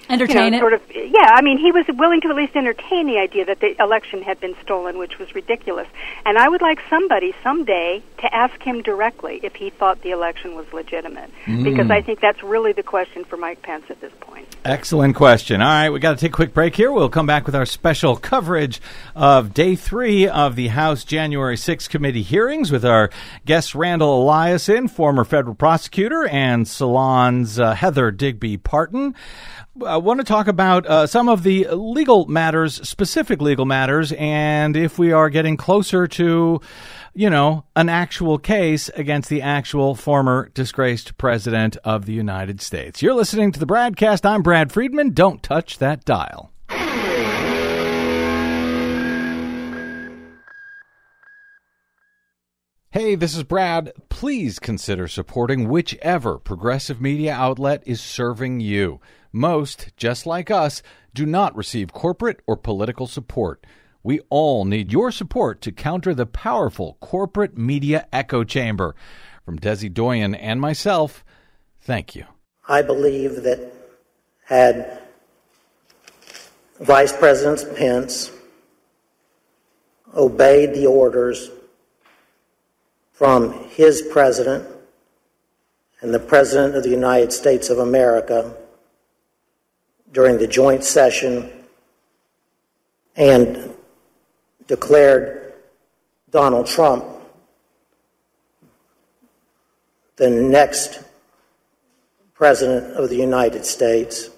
[0.10, 0.60] Entertain you know, it.
[0.60, 1.32] Sort of, yeah.
[1.34, 4.40] I mean, he was willing to at least entertain the idea that the election had
[4.40, 5.88] been stolen, which was ridiculous.
[6.26, 10.56] And I would like somebody someday to ask him directly if he thought the election
[10.56, 11.64] was legitimate, Mm.
[11.64, 14.48] because I think that's really the question for Mike Pence at this point.
[14.66, 15.62] Excellent question.
[15.62, 16.92] All right, we got to take a quick break here.
[16.92, 18.82] We'll come back with our special coverage
[19.16, 23.10] of day three of the House January 6th committee hearings with our
[23.46, 29.16] guest Randall Eliason, former federal prosecutor, and Salon's uh, Heather Digby Parton.
[29.82, 34.78] I want to talk about uh, some of the legal matters, specific legal matters, and
[34.78, 36.62] if we are getting closer to,
[37.16, 43.02] you know, an actual case against the actual former disgraced president of the United States.
[43.02, 44.24] You're listening to the BradCast.
[44.30, 45.14] I'm Brad Friedman.
[45.14, 46.52] Don't touch that dial.
[52.92, 53.92] Hey, this is Brad.
[54.10, 59.00] Please consider supporting whichever progressive media outlet is serving you.
[59.34, 60.84] Most, just like us,
[61.16, 63.66] do not receive corporate or political support.
[64.04, 68.96] We all need your support to counter the powerful corporate media echo chamber.
[69.44, 71.26] From Desi Doyen and myself,
[71.82, 72.26] thank you.
[72.68, 73.74] I believe that
[74.46, 75.02] had
[76.80, 78.32] Vice President Pence
[80.16, 81.50] obeyed the orders
[83.14, 84.68] from his president
[86.02, 88.56] and the President of the United States of America
[90.14, 91.52] during the joint session
[93.16, 93.74] and
[94.68, 95.54] declared
[96.32, 97.04] Donald Trump
[100.16, 101.04] the next
[102.36, 104.30] President of the United States,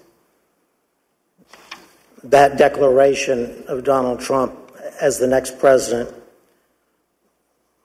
[2.24, 4.54] that declaration of Donald Trump
[5.00, 6.12] as the next president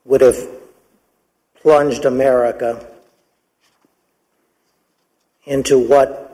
[0.05, 0.37] would have
[1.61, 2.85] plunged America
[5.45, 6.30] into what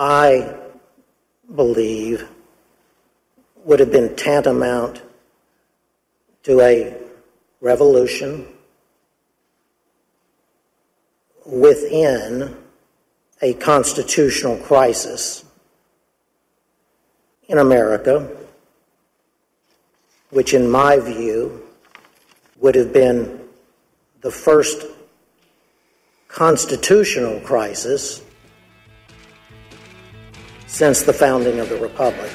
[0.00, 0.54] I
[1.52, 2.28] believe
[3.64, 5.02] would have been tantamount
[6.44, 6.96] to a
[7.60, 8.46] revolution
[11.44, 12.56] within
[13.42, 15.44] a constitutional crisis
[17.48, 18.30] in America,
[20.30, 21.60] which, in my view,
[22.58, 23.40] would have been
[24.20, 24.86] the first
[26.28, 28.22] constitutional crisis
[30.78, 32.30] since the founding of the Republic.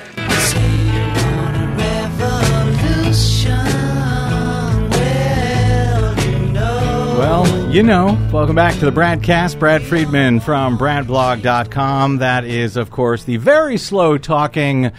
[7.17, 9.59] Well, you know, welcome back to the BradCast.
[9.59, 12.17] Brad Friedman from BradBlog.com.
[12.17, 14.91] That is, of course, the very slow talking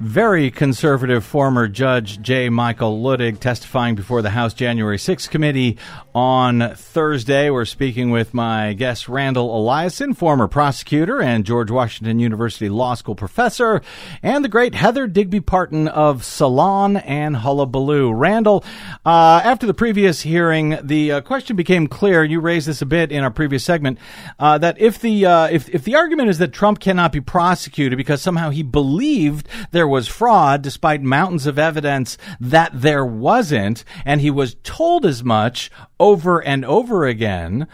[0.00, 2.48] very conservative former Judge J.
[2.50, 5.76] Michael Luttig testifying before the House January 6th committee
[6.14, 7.50] on Thursday.
[7.50, 13.16] We're speaking with my guest, Randall Eliason, former prosecutor and George Washington University Law School
[13.16, 13.82] professor,
[14.22, 18.12] and the great Heather Digby Parton of Salon and Hullabaloo.
[18.12, 18.64] Randall,
[19.04, 22.22] uh, after the previous hearing, the uh, question became clear.
[22.22, 23.98] You raised this a bit in our previous segment
[24.38, 27.96] uh, that if the uh, if if the argument is that Trump cannot be prosecuted
[27.96, 34.20] because somehow he believed there was fraud despite mountains of evidence that there wasn't, and
[34.20, 37.66] he was told as much over and over again.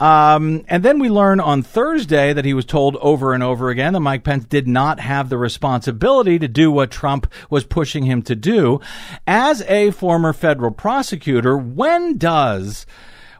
[0.00, 3.94] Um, and then we learn on Thursday that he was told over and over again
[3.94, 8.22] that Mike Pence did not have the responsibility to do what Trump was pushing him
[8.22, 8.80] to do.
[9.26, 12.86] As a former federal prosecutor, when does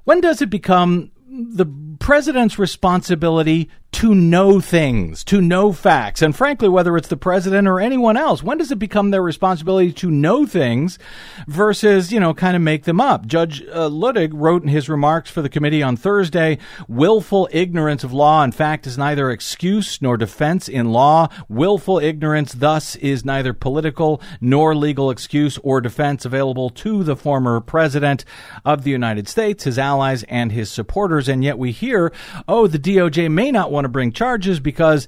[0.04, 1.66] when does it become the
[2.00, 6.20] president's responsibility to know things, to know facts.
[6.22, 9.92] And frankly, whether it's the president or anyone else, when does it become their responsibility
[9.94, 10.98] to know things
[11.46, 13.26] versus, you know, kind of make them up?
[13.26, 18.12] Judge uh, Luttig wrote in his remarks for the committee on Thursday willful ignorance of
[18.12, 21.28] law and fact is neither excuse nor defense in law.
[21.48, 27.60] Willful ignorance, thus, is neither political nor legal excuse or defense available to the former
[27.60, 28.24] president
[28.64, 31.28] of the United States, his allies, and his supporters.
[31.28, 32.12] And yet we hear,
[32.46, 35.06] oh, the DOJ may not want to bring charges because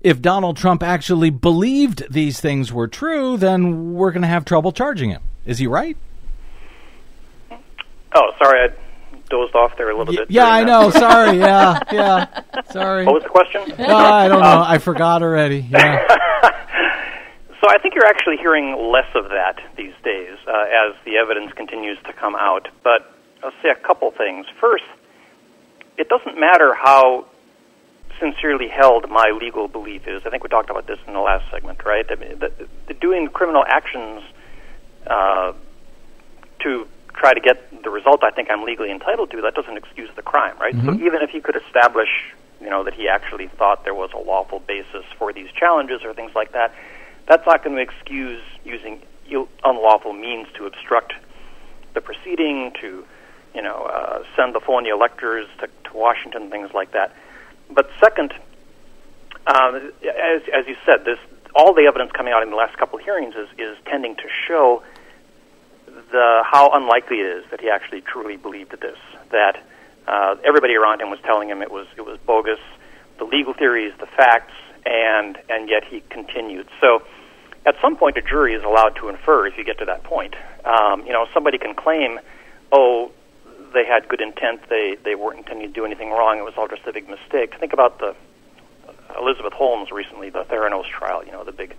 [0.00, 4.72] if Donald Trump actually believed these things were true, then we're going to have trouble
[4.72, 5.22] charging him.
[5.44, 5.96] Is he right?
[8.14, 8.74] Oh, sorry, I
[9.28, 10.30] dozed off there a little bit.
[10.30, 10.90] Yeah, I know.
[10.90, 11.38] Sorry.
[11.48, 12.40] Yeah, yeah.
[12.70, 13.04] Sorry.
[13.04, 13.60] What was the question?
[13.78, 14.64] Uh, I don't know.
[14.66, 15.66] I forgot already.
[15.70, 16.06] Yeah.
[17.60, 21.52] So I think you're actually hearing less of that these days uh, as the evidence
[21.54, 22.68] continues to come out.
[22.84, 24.46] But I'll say a couple things.
[24.60, 24.84] First,
[25.96, 27.26] it doesn't matter how
[28.20, 30.22] sincerely held my legal belief is.
[30.26, 32.06] I think we talked about this in the last segment, right?
[32.10, 32.52] I mean, the,
[32.86, 34.22] the doing criminal actions
[35.06, 35.52] uh,
[36.60, 40.08] to try to get the result I think I'm legally entitled to, that doesn't excuse
[40.16, 40.74] the crime, right?
[40.74, 40.84] Mhm.
[40.84, 42.08] So even if you could establish,
[42.60, 46.14] you know, that he actually thought there was a lawful basis for these challenges or
[46.14, 46.72] things like that,
[47.26, 49.00] that's not going to excuse using
[49.30, 51.12] Ill- unlawful means to obstruct
[51.94, 53.04] the proceeding, to,
[53.54, 57.14] you know, uh, send the phony electors to, to Washington, things like that.
[57.70, 58.32] But second,
[59.46, 61.18] um, as, as you said, this
[61.54, 64.28] all the evidence coming out in the last couple of hearings is, is tending to
[64.46, 64.82] show
[66.12, 68.98] the how unlikely it is that he actually truly believed this.
[69.30, 69.62] That
[70.06, 72.60] uh, everybody around him was telling him it was it was bogus.
[73.18, 74.54] The legal theories, the facts,
[74.86, 76.68] and and yet he continued.
[76.80, 77.02] So,
[77.66, 80.34] at some point, a jury is allowed to infer if you get to that point.
[80.64, 82.20] Um, you know, somebody can claim,
[82.72, 83.10] oh,
[83.72, 84.68] they had good intent.
[84.68, 86.38] They they weren't intending to do anything wrong.
[86.38, 87.54] It was all just a big mistake.
[87.58, 88.14] Think about the
[89.18, 91.24] Elizabeth Holmes recently, the Theranos trial.
[91.24, 91.74] You know, the big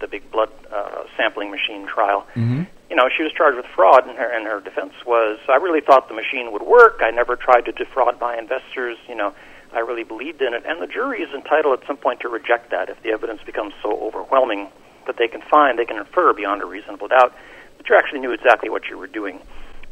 [0.00, 2.26] the big blood uh, sampling machine trial.
[2.34, 2.62] Mm-hmm.
[2.90, 5.80] You know, she was charged with fraud, and her and her defense was, "I really
[5.80, 7.00] thought the machine would work.
[7.02, 8.96] I never tried to defraud my investors.
[9.08, 9.34] You know,
[9.72, 12.70] I really believed in it." And the jury is entitled at some point to reject
[12.70, 14.68] that if the evidence becomes so overwhelming
[15.06, 17.34] that they can find, they can infer beyond a reasonable doubt
[17.78, 19.40] that you actually knew exactly what you were doing.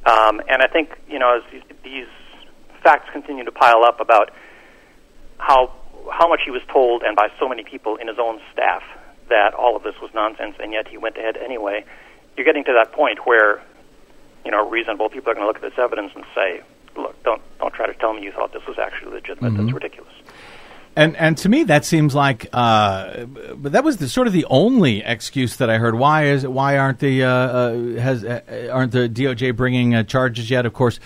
[0.06, 2.06] Um, and I think you know as these, these
[2.82, 4.30] facts continue to pile up about
[5.38, 5.72] how
[6.12, 8.82] how much he was told and by so many people in his own staff
[9.28, 11.84] that all of this was nonsense, and yet he went ahead anyway.
[12.36, 13.60] You're getting to that point where
[14.44, 16.62] you know reasonable people are going to look at this evidence and say,
[16.96, 19.54] "Look, don't don't try to tell me you thought this was actually legitimate.
[19.54, 19.56] Mhm.
[19.56, 20.12] That's ridiculous."
[20.96, 24.46] And and to me that seems like uh, but that was the, sort of the
[24.46, 25.94] only excuse that I heard.
[25.94, 30.50] Why is why aren't the uh, uh, has uh, aren't the DOJ bringing uh, charges
[30.50, 30.64] yet?
[30.64, 30.98] Of course,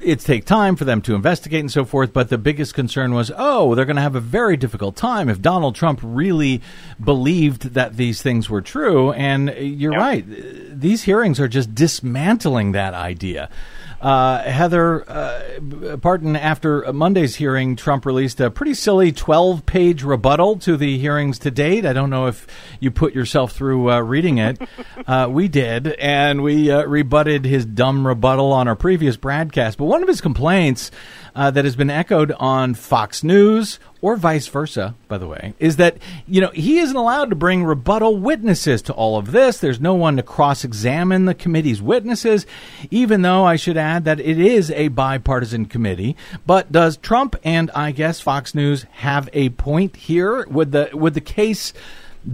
[0.00, 2.12] it take time for them to investigate and so forth.
[2.12, 5.40] But the biggest concern was, oh, they're going to have a very difficult time if
[5.40, 6.60] Donald Trump really
[7.02, 9.12] believed that these things were true.
[9.12, 13.50] And you're right; these hearings are just dismantling that idea.
[14.00, 20.58] Uh, Heather uh, Parton, after Monday's hearing, Trump released a pretty silly 12 page rebuttal
[20.60, 21.84] to the hearings to date.
[21.84, 22.46] I don't know if
[22.78, 24.60] you put yourself through uh, reading it.
[25.06, 29.78] Uh, we did, and we uh, rebutted his dumb rebuttal on our previous broadcast.
[29.78, 30.90] But one of his complaints
[31.38, 35.76] uh, that has been echoed on Fox News or vice versa, by the way, is
[35.76, 39.58] that, you know, he isn't allowed to bring rebuttal witnesses to all of this.
[39.58, 42.44] There's no one to cross examine the committee's witnesses,
[42.90, 46.16] even though I should add that it is a bipartisan committee.
[46.44, 50.44] But does Trump and I guess Fox News have a point here?
[50.48, 51.72] Would the, would the case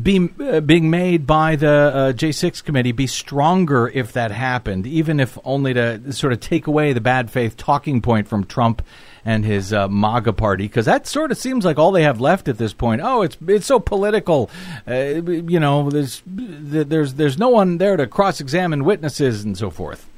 [0.02, 5.20] be, uh, being made by the uh, J6 committee be stronger if that happened, even
[5.20, 8.82] if only to sort of take away the bad faith talking point from Trump
[9.24, 10.64] and his uh, MAGA party?
[10.64, 13.02] Because that sort of seems like all they have left at this point.
[13.04, 14.50] Oh, it's it's so political.
[14.86, 19.70] Uh, you know, there's there's there's no one there to cross examine witnesses and so
[19.70, 20.08] forth.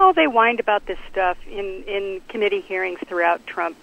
[0.00, 3.78] Oh, they whined about this stuff in in committee hearings throughout Trump's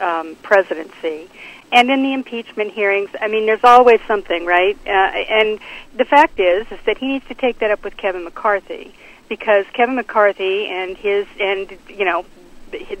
[0.00, 1.28] um, presidency
[1.72, 4.76] and in the impeachment hearings, I mean, there's always something, right?
[4.86, 5.58] Uh, and
[5.96, 8.94] the fact is, is that he needs to take that up with Kevin McCarthy
[9.28, 12.24] because Kevin McCarthy and his and you know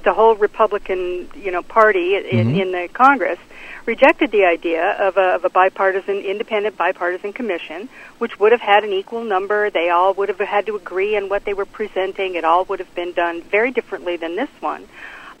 [0.04, 2.60] the whole Republican you know party in, Mhm.
[2.60, 3.38] in the Congress
[3.84, 7.88] rejected the idea of a, of a bipartisan, independent bipartisan commission,
[8.18, 9.70] which would have had an equal number.
[9.70, 12.34] They all would have had to agree on what they were presenting.
[12.34, 14.88] It all would have been done very differently than this one.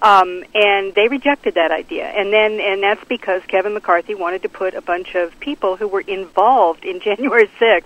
[0.02, 2.04] Um, and they rejected that idea.
[2.04, 5.88] And then, and that's because Kevin McCarthy wanted to put a bunch of people who
[5.88, 7.84] were involved in January 6th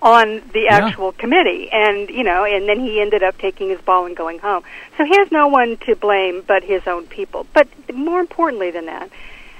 [0.00, 0.86] on the Yeah.
[0.86, 1.68] actual committee.
[1.70, 4.64] And, you know, and then he ended up taking his ball and going home.
[4.96, 7.46] So he has no one to blame but his own people.
[7.52, 9.10] But more importantly than that,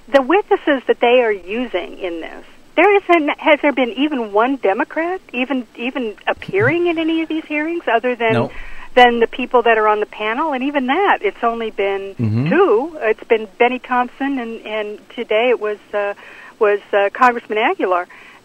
[0.09, 4.57] the witnesses that they are using in this, there isn't, has there been even one
[4.57, 8.51] Democrat even even appearing in any of these hearings other than No.
[8.95, 12.51] Than the people that are on the panel, and even that, it's only been Mhm.
[12.51, 12.99] two.
[13.01, 16.12] It's been Bennie Thompson, and and today it was uh,
[16.59, 18.07] was uh, Congressman Aguilar.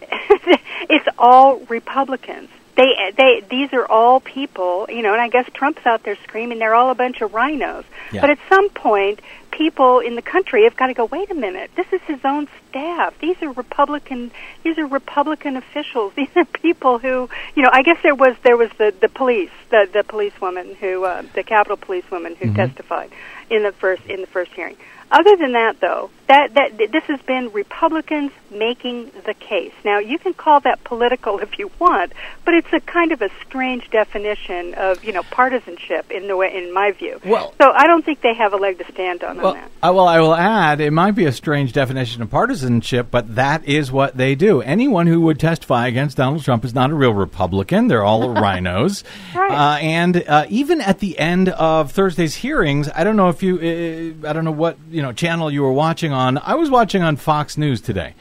[0.88, 2.48] it's all Republicans.
[2.78, 6.60] They they these are all people, you know, and I guess Trump's out there screaming
[6.60, 7.84] they're all a bunch of RINOs.
[8.12, 8.20] Yeah.
[8.20, 9.18] But at some point,
[9.50, 11.04] people in the country have got to go.
[11.06, 13.18] Wait a minute, this is his own staff.
[13.18, 14.30] These are Republican.
[14.62, 16.12] These are Republican officials.
[16.16, 19.50] These are people who, you know, I guess there was there was the the police,
[19.70, 22.54] the the policewoman who, uh, the Capitol policewoman who Mhm.
[22.54, 23.10] testified
[23.50, 24.76] in the first in the first hearing.
[25.10, 29.72] Other than that, though, that that this has been Republicans making the case.
[29.84, 32.12] Now, you can call that political if you want,
[32.44, 36.54] but it's a kind of a strange definition of you know partisanship in the way,
[36.54, 37.20] in my view.
[37.24, 39.70] Well- so I don't think they have a leg to stand on on Well, that.
[39.82, 43.64] uh, well, I will add, it might be a strange definition of partisanship, but that
[43.66, 44.60] is what they do.
[44.62, 47.88] Anyone who would testify against Donald Trump is not a real Republican.
[47.88, 49.02] They're all RINOs.
[49.48, 53.56] Uh, and uh, even at the end of Thursday's hearings, I don't know if you,
[53.56, 56.38] uh, I don't know what you know channel you were watching on.
[56.38, 58.14] I was watching on Fox News today.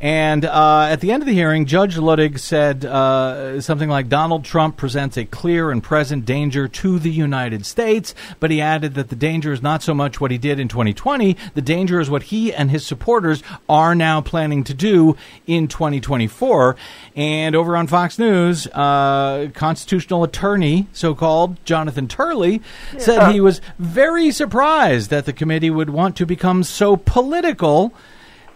[0.00, 4.46] And uh, at the end of the hearing, Judge Luttig said uh, something like Donald
[4.46, 9.10] Trump presents a clear and present danger to the United States, but he added that
[9.10, 12.24] the danger is not so much what he did in 2020, the danger is what
[12.24, 16.76] he and his supporters are now planning to do in 2024.
[17.14, 22.62] And over on Fox News, uh, constitutional attorney, so called Jonathan Turley,
[22.96, 27.92] said he was very surprised that the committee would want to become so political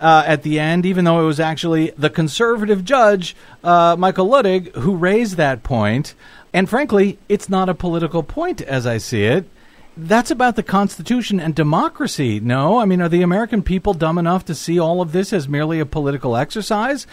[0.05, 3.35] uh, at the end, even though it was actually the conservative judge,
[3.65, 6.15] uh, Michael Luttig, who raised that point.
[6.53, 9.49] And frankly, it's not a political point as I see it.
[9.97, 12.39] That's about the Constitution and democracy.
[12.39, 15.49] No, I mean, are the American people dumb enough to see all of this as
[15.49, 17.07] merely a political exercise?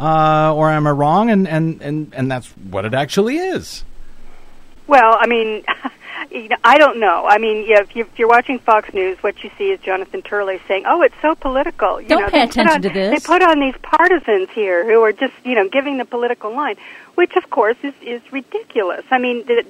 [0.00, 1.30] Uh, or am I wrong?
[1.30, 3.84] And, and, and, and that's what it actually is.
[4.88, 5.62] Well, I mean,
[6.30, 7.26] you know, I don't know.
[7.26, 10.22] I mean, yeah, if, you, if you're watching Fox News, what you see is Jonathan
[10.22, 13.10] Turley saying, "Oh, it's so political." You Don't know, pay attention on- to this.
[13.22, 16.76] They put on these partisans here who are just, you know, giving the political line,
[17.14, 19.04] which of course is is ridiculous.
[19.10, 19.64] I mean, the,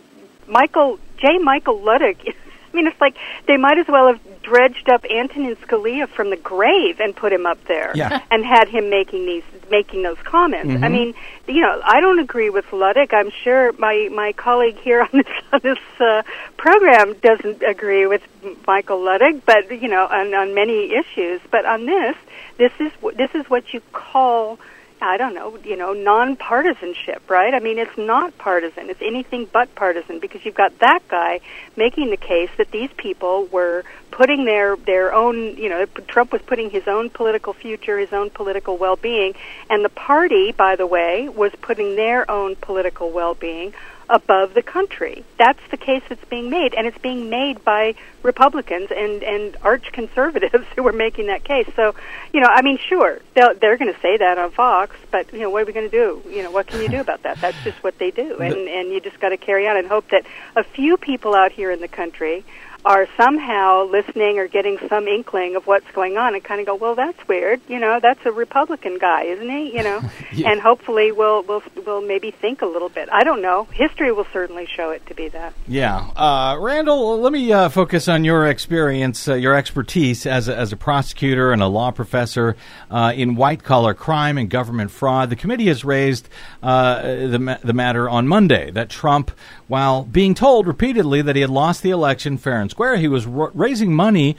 [0.47, 1.39] Michael J.
[1.39, 2.35] Michael Luttig.
[2.73, 3.17] I mean, it's like
[3.47, 7.47] they might as well have dredged up Antonin Scalia from the grave and put him
[7.47, 8.21] up there, Yeah.
[8.31, 10.71] and had him making these making those comments.
[10.83, 10.93] I Mhm.
[10.93, 11.15] mean,
[11.47, 13.13] you know, I don't agree with Luttig.
[13.15, 16.23] I'm sure my my colleague here on this on this uh,
[16.57, 18.23] program doesn't agree with
[18.67, 21.41] Michael Luttig, but you know, on on many issues.
[21.51, 22.17] But on this,
[22.59, 24.59] this is this is what you call
[25.03, 27.53] I don't know, you know, nonpartisanship, right?
[27.53, 28.89] I mean, it's not partisan.
[28.89, 31.41] It's anything but partisan because you've got that guy
[31.77, 36.41] making the case that these people were putting their their own, you know, Trump was
[36.43, 39.35] putting his own political future, his own political well-being,
[39.69, 43.75] and the party, by the way, was putting their own political well-being
[44.13, 45.25] above the country.
[45.39, 49.91] That's the case that's being made, and it's being made by Republicans and and arch
[49.91, 51.69] conservatives who are making that case.
[51.75, 51.95] So,
[52.33, 55.41] you know, I mean, sure, they're, they're going to say that on Fox, but you
[55.41, 56.23] know, what are we going to do?
[56.29, 57.41] You know, what can you do about that?
[57.41, 60.11] That's just what they do, and and you just got to carry on and hope
[60.11, 62.45] that a few people out here in the country
[62.85, 66.75] are somehow listening or getting some inkling of what's going on and kind of go,
[66.75, 67.61] well, that's weird.
[67.69, 69.77] You know, that's a Republican guy, isn't he?
[69.77, 70.01] You know,
[70.33, 70.51] Yeah.
[70.51, 73.09] and hopefully we'll we'll we'll maybe think a little bit.
[73.13, 73.65] I don't know.
[73.73, 75.53] History will certainly show it to be that.
[75.69, 77.21] Yeah, uh, Randall.
[77.21, 81.53] Let me uh, focus on your experience, uh, your expertise as a, as a prosecutor
[81.53, 82.57] and a law professor
[82.91, 85.31] uh, in white collar crime and government fraud.
[85.31, 86.29] The committee has raised
[86.63, 89.31] uh, the ma- the matter on Monday that Trump,
[89.69, 93.27] while being told repeatedly that he had lost the election fair and square, he was
[93.27, 94.37] r- raising money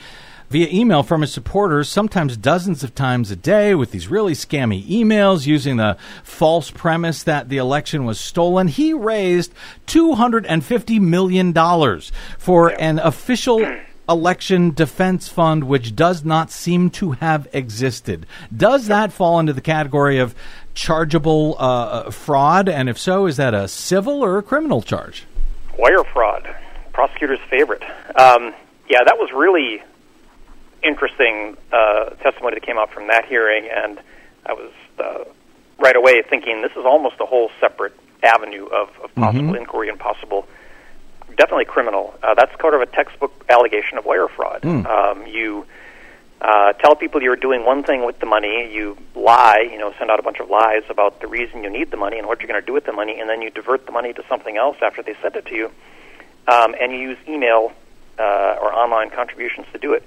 [0.49, 4.85] via email from his supporters, sometimes dozens of times a day, with these really scammy
[4.85, 8.67] emails using the false premise that the election was stolen.
[8.67, 9.53] He raised
[9.87, 11.53] $250 million
[12.37, 13.65] for an official
[14.09, 18.25] election defense fund which does not seem to have existed.
[18.55, 20.35] Does that fall into the category of
[20.73, 22.67] chargeable uh, fraud?
[22.69, 25.25] And if so, is that a civil or a criminal charge?
[25.79, 26.55] Wire fraud,
[26.93, 27.83] prosecutor's favorite.
[28.15, 28.53] Um,
[28.89, 29.81] yeah, that was really
[30.83, 33.99] interesting uh, testimony that came out from that hearing, and
[34.45, 35.23] I was uh,
[35.79, 39.57] right away thinking this is almost a whole separate avenue of, of possible Mhm.
[39.57, 40.47] inquiry and possible,
[41.37, 42.13] definitely criminal.
[42.21, 44.61] Uh, that's kind of a textbook allegation of wire fraud.
[44.61, 44.85] Mm.
[44.85, 45.65] Um, you
[46.41, 50.11] uh, tell people you're doing one thing with the money, you lie, you know, send
[50.11, 52.49] out a bunch of lies about the reason you need the money and what you're
[52.49, 54.75] going to do with the money, and then you divert the money to something else
[54.81, 55.71] after they send it to you,
[56.47, 57.71] um, and you use email
[58.19, 60.03] uh, or online contributions to do it.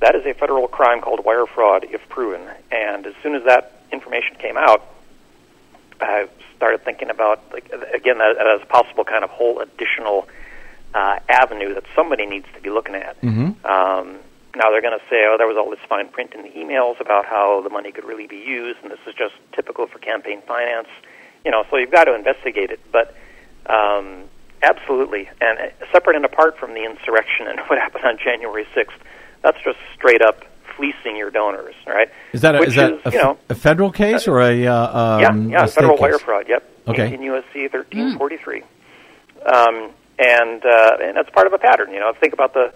[0.00, 2.42] That is a federal crime called wire fraud if proven.
[2.70, 4.84] And as soon as that information came out,
[6.00, 10.28] I started thinking about, like, again, that as a possible kind of whole additional
[10.94, 13.20] uh, avenue that somebody needs to be looking at.
[13.22, 13.66] Mm-hmm.
[13.66, 14.18] Um,
[14.54, 17.00] now they're going to say, oh, there was all this fine print in the emails
[17.00, 20.42] about how the money could really be used, and this is just typical for campaign
[20.46, 20.88] finance.
[21.44, 22.80] You know, so you've got to investigate it.
[22.90, 23.14] But
[23.66, 24.24] um,
[24.66, 28.98] absolutely, and uh, separate and apart from the insurrection and what happened on January 6th,
[29.42, 30.44] that's just straight up
[30.76, 32.10] fleecing your donors, right?
[32.32, 35.18] Is that a, is that is, a, you know, a federal case or a uh,
[35.20, 36.02] yeah, um, yeah, a state federal case?
[36.02, 36.48] wire fraud.
[36.48, 36.72] Yep.
[36.88, 37.06] Okay.
[37.14, 38.62] 18 USC 1343.
[39.46, 41.92] Um, and uh, and that's part of a pattern.
[41.92, 42.72] You know, think about the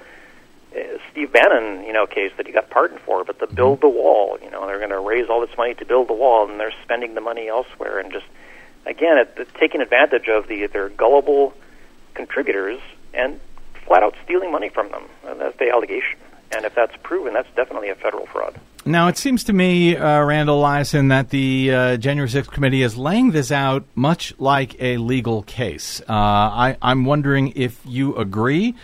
[0.74, 3.56] uh, Steve Bannon, you know, case that he got pardoned for, but the Mm-hmm.
[3.56, 4.38] build the wall.
[4.42, 6.72] You know, they're going to raise all this money to build the wall, and they're
[6.84, 8.26] spending the money elsewhere, and just
[8.86, 11.52] again, it, it, taking advantage of the their gullible
[12.20, 12.80] contributors
[13.14, 13.40] and
[13.86, 15.04] flat out stealing money from them.
[15.26, 16.18] And that's the allegation.
[16.52, 18.54] And if that's proven, that's definitely a federal fraud.
[18.84, 22.96] Now, it seems to me, uh, Randall Eliason, that the uh, January 6th committee is
[22.96, 26.00] laying this out much like a legal case.
[26.08, 28.74] Uh, I, I'm wondering if you agree,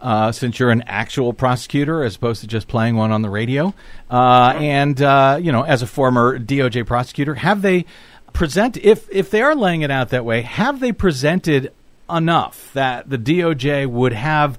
[0.00, 3.74] uh, since you're an actual prosecutor as opposed to just playing one on the radio.
[4.10, 7.84] Uh, and, uh, you know, as a former DOJ prosecutor, have they
[8.32, 11.72] present, if, if they are laying it out that way, have they presented
[12.10, 14.58] enough that the DOJ would have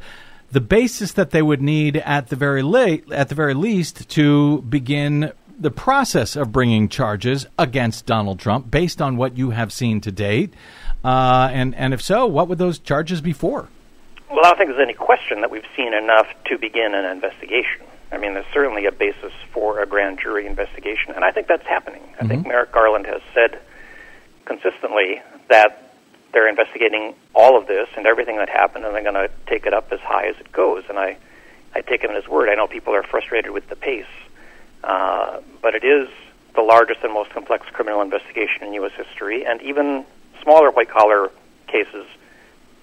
[0.51, 4.61] the basis that they would need at the very late, at the very least, to
[4.61, 10.01] begin the process of bringing charges against Donald Trump based on what you have seen
[10.01, 10.53] to date,
[11.03, 13.67] uh, and and if so, what would those charges be for?
[14.29, 17.81] Well, I don't think there's any question that we've seen enough to begin an investigation.
[18.11, 21.65] I mean, there's certainly a basis for a grand jury investigation, and I think that's
[21.65, 22.01] happening.
[22.19, 23.59] I think Merrick Garland has said
[24.45, 25.92] consistently that
[26.33, 29.73] they're investigating all of this and everything that happened, and they're going to take it
[29.73, 30.83] up as high as it goes.
[30.89, 31.17] And I,
[31.73, 32.49] I take him at his word.
[32.49, 34.05] I know people are frustrated with the pace,
[34.83, 36.09] uh, but it is
[36.55, 38.91] the largest and most complex criminal investigation in U.S.
[38.95, 40.05] history, and even
[40.41, 41.31] smaller white collar
[41.67, 42.05] cases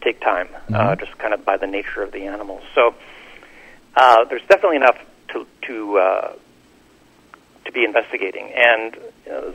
[0.01, 2.63] take time, uh, just kind of by the nature of the animals.
[2.75, 2.95] So
[3.97, 4.99] uh, there's definitely enough
[5.29, 6.33] to to uh,
[7.65, 8.97] to be investigating, and
[9.31, 9.53] uh,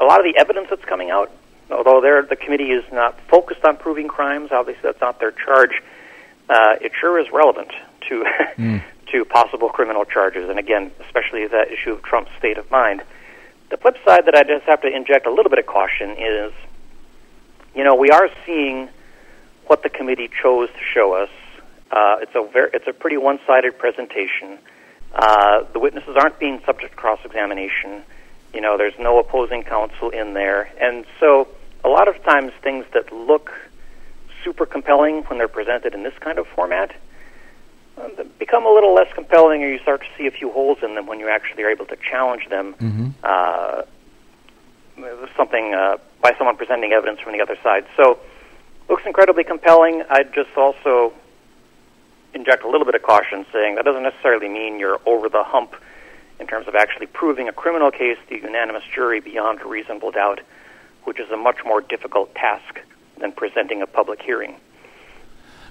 [0.00, 1.30] a lot of the evidence that's coming out,
[1.72, 5.82] although the committee is not focused on proving crimes, obviously that's not their charge.
[6.48, 7.70] Uh, it sure is relevant
[8.08, 8.24] to
[9.12, 13.02] to possible criminal charges, and again, especially that issue of Trump's state of mind.
[13.70, 16.52] The flip side that I just have to inject a little bit of caution is,
[17.74, 18.88] you know, we are seeing
[19.66, 21.30] what the committee chose to show us.
[21.90, 24.58] Uh, it's a very, it's a pretty one-sided presentation.
[25.14, 28.02] Uh, the witnesses aren't being subject to cross-examination,
[28.54, 30.70] You know, there's no opposing counsel in there.
[30.80, 31.48] And so
[31.84, 33.52] a lot of times things that look
[34.44, 36.94] super compelling when they're presented in this kind of format
[37.98, 38.08] uh,
[38.38, 41.06] become a little less compelling or you start to see a few holes in them
[41.06, 42.74] when you actually are able to challenge them.
[42.74, 43.08] Mm-hmm.
[43.22, 43.82] Uh,
[45.36, 47.86] something uh, by someone presenting evidence from the other side.
[47.96, 48.18] So
[48.88, 50.02] looks incredibly compelling.
[50.10, 51.12] I'd just also
[52.34, 55.74] inject a little bit of caution saying that doesn't necessarily mean you're over the hump
[56.38, 60.40] in terms of actually proving a criminal case to a unanimous jury beyond reasonable doubt,
[61.04, 62.80] which is a much more difficult task
[63.18, 64.56] than presenting a public hearing.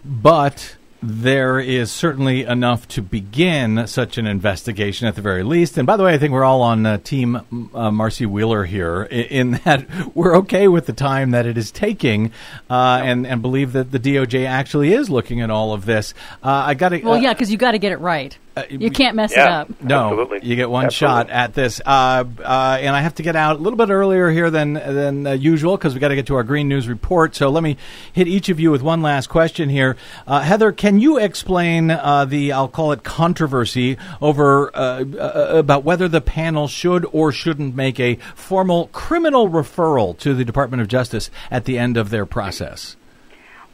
[0.05, 5.77] But there is certainly enough to begin such an investigation at the very least.
[5.77, 9.03] And by the way, I think we're all on uh, Team uh, Marcy Wheeler here
[9.03, 12.31] in, in that we're okay with the time that it is taking
[12.69, 16.13] uh, and, and believe that the DOJ actually is looking at all of this.
[16.43, 17.01] Uh, I got to.
[17.01, 18.37] Well, yeah, because you got to get it right.
[18.69, 19.69] You can't mess it up.
[19.81, 20.47] No, absolutely.
[20.47, 21.81] you get one shot at this.
[21.85, 25.27] Uh, uh, and I have to get out a little bit earlier here than than
[25.27, 27.35] uh, usual because we got to get to our Green News report.
[27.35, 27.77] So let me
[28.13, 29.97] hit each of you with one last question here.
[30.27, 35.83] Uh, Heather, can you explain uh, the I'll call it controversy over uh, uh, about
[35.83, 40.87] whether the panel should or shouldn't make a formal criminal referral to the Department of
[40.87, 42.95] Justice at the end of their process?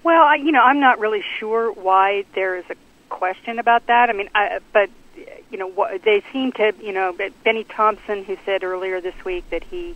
[0.03, 2.75] Well, I, you know, I'm not really sure why there is a
[3.09, 4.09] question about that.
[4.09, 4.89] I mean, I, but
[5.49, 9.49] you know, what, they seem to, you know, Bennie Thompson, who said earlier this week
[9.51, 9.95] that he,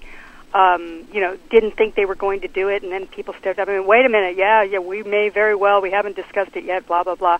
[0.54, 3.60] um, you know, didn't think they were going to do it, and then people stepped
[3.60, 3.68] up.
[3.68, 6.64] I mean, wait a minute, yeah, yeah, we may very well, we haven't discussed it
[6.64, 7.40] yet, blah blah blah.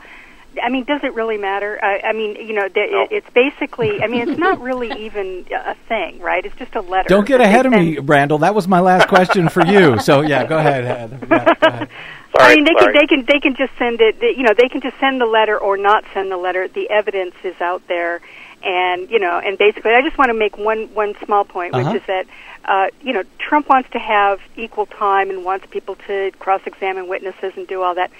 [0.62, 1.80] I mean, does it really matter?
[1.82, 4.02] I, I mean, you know, the, it, it's basically.
[4.02, 6.44] I mean, it's not really even a thing, right?
[6.44, 7.08] It's just a letter.
[7.08, 8.40] Don't get ahead of me, Randall.
[8.40, 10.00] That was my last question for you.
[10.00, 11.20] So yeah, go ahead, Heather.
[11.30, 11.90] Yeah, go ahead.
[12.38, 14.22] I mean, they can they can they can just send it.
[14.22, 16.68] You know, they can just send the letter or not send the letter.
[16.68, 18.22] The evidence is out there,
[18.64, 21.92] and you know, and basically, I just want to make one one small point, Uh-huh.
[21.92, 22.28] which is that
[22.66, 27.54] uh, you know, Trump wants to have equal time and wants people to cross-examine witnesses
[27.56, 28.12] and do all that.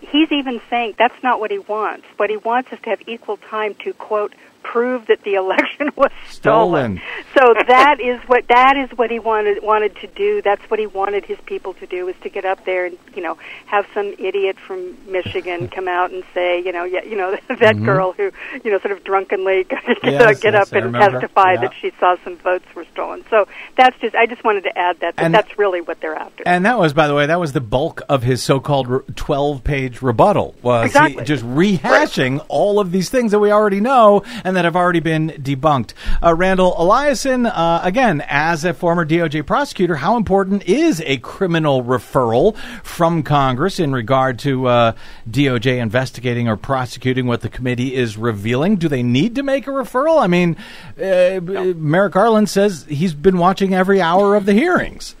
[0.00, 2.06] He's even saying that's not what he wants.
[2.16, 6.10] What he wants is to have equal time to quote prove that the election was
[6.28, 7.00] stolen.
[7.00, 7.02] Stolen.
[7.34, 10.42] So that is what that is what he wanted wanted to do.
[10.42, 13.22] That's what he wanted his people to do is to get up there and you
[13.22, 17.30] know have some idiot from Michigan come out and say you know yeah you know
[17.48, 17.84] that Mhm.
[17.84, 18.30] girl who
[18.64, 21.60] you know sort of drunkenly get, Yes, get yes, up and testify Yeah.
[21.62, 23.24] that she saw some votes were stolen.
[23.30, 23.46] So
[23.76, 26.42] that's just I just wanted to add that, that And- that's really what they're after.
[26.46, 30.54] And that was, by the way, that was the bulk of his so-called twelve-page rebuttal.
[30.62, 31.24] Was he Exactly.
[31.24, 35.28] just rehashing all of these things that we already know and that have already been
[35.28, 35.92] debunked?
[36.22, 41.84] Uh, Randall Eliason, uh, again, as a former DOJ prosecutor, how important is a criminal
[41.84, 44.92] referral from Congress in regard to uh,
[45.30, 48.76] DOJ investigating or prosecuting what the committee is revealing?
[48.76, 50.20] Do they need to make a referral?
[50.20, 50.56] I mean,
[50.96, 55.14] uh, b- Merrick Garland says he's been watching every hour of the hearings.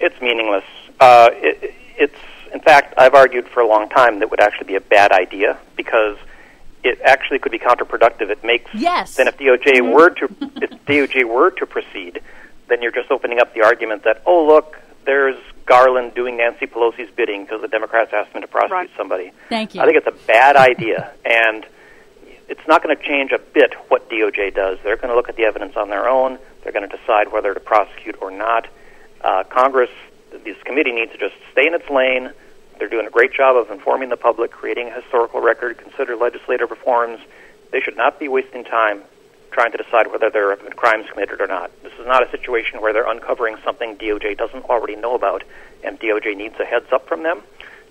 [0.00, 0.64] It's meaningless.
[0.98, 2.18] Uh, it, it's,
[2.52, 5.58] in fact, I've argued for a long time that would actually be a bad idea
[5.76, 6.16] because
[6.84, 8.30] it actually could be counterproductive.
[8.30, 9.16] It makes yes.
[9.16, 10.24] then if DOJ were to
[10.56, 12.20] if DOJ were to proceed,
[12.68, 17.10] then you're just opening up the argument that oh look, there's Garland doing Nancy Pelosi's
[17.14, 19.32] bidding because the Democrats asked him to prosecute somebody.
[19.48, 19.80] Thank you.
[19.80, 21.64] I think it's a bad idea, and
[22.48, 24.78] it's not going to change a bit what DOJ does.
[24.82, 26.38] They're going to look at the evidence on their own.
[26.62, 28.68] They're going to decide whether to prosecute or not.
[29.22, 29.90] Uh, Congress,
[30.44, 32.32] this committee needs to just stay in its lane.
[32.78, 36.70] They're doing a great job of informing the public, creating a historical record, consider legislative
[36.70, 37.20] reforms.
[37.70, 39.02] They should not be wasting time
[39.52, 41.70] trying to decide whether there have been crimes committed or not.
[41.82, 45.44] This is not a situation where they're uncovering something DOJ doesn't already know about,
[45.84, 47.42] and DOJ needs a heads up from them.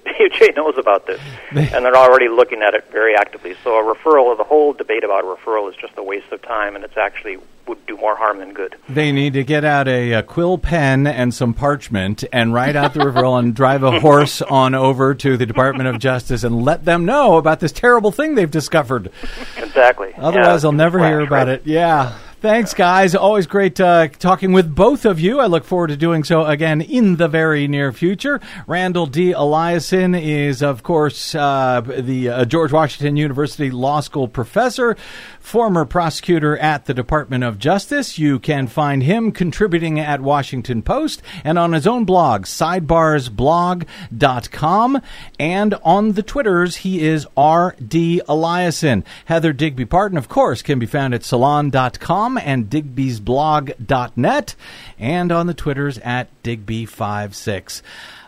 [0.05, 1.19] DOJ knows about this,
[1.51, 3.55] and they're already looking at it very actively.
[3.63, 6.75] So a referral, the whole debate about a referral is just a waste of time,
[6.75, 7.37] and it's actually
[7.67, 8.75] would do more harm than good.
[8.89, 12.93] They need to get out a, a quill pen and some parchment and write out
[12.93, 16.85] the referral and drive a horse on over to the Department of Justice and let
[16.85, 19.11] them know about this terrible thing they've discovered.
[19.57, 20.11] Exactly.
[20.17, 21.61] Otherwise, Yeah, I'll never hear about it.
[21.65, 22.17] Yeah.
[22.41, 23.13] Thanks, guys.
[23.13, 25.39] Always great uh, talking with both of you.
[25.39, 28.41] I look forward to doing so again in the very near future.
[28.65, 29.31] Randall D.
[29.31, 34.97] Eliason is, of course, uh, the uh, George Washington University Law School professor,
[35.41, 38.17] former prosecutor at the Department of Justice.
[38.17, 45.01] You can find him contributing at Washington Post and on his own blog, sidebarsblog.com.
[45.39, 48.21] And on the Twitters, he is R.D.
[48.29, 49.03] Eliason.
[49.25, 54.55] Heather Digby Parton, of course, can be found at salon.com and digbysblog.net
[54.99, 57.81] and on the Twitters at Digby56.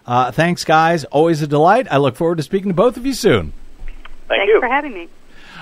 [0.05, 1.05] Uh, thanks, guys.
[1.05, 1.88] Always a delight.
[1.89, 3.53] I look forward to speaking to both of you soon.
[4.28, 5.09] Thank Thanks for having me.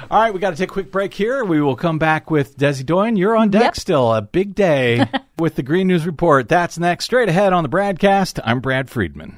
[0.10, 1.44] All right, we got to take a quick break here.
[1.44, 3.16] We will come back with Desi Doyen.
[3.16, 4.14] You're on deck still.
[4.14, 5.06] A big day.
[5.42, 6.48] with the Green News Report.
[6.48, 7.06] That's next.
[7.06, 9.38] Straight ahead on the BradCast, I'm Brad Friedman.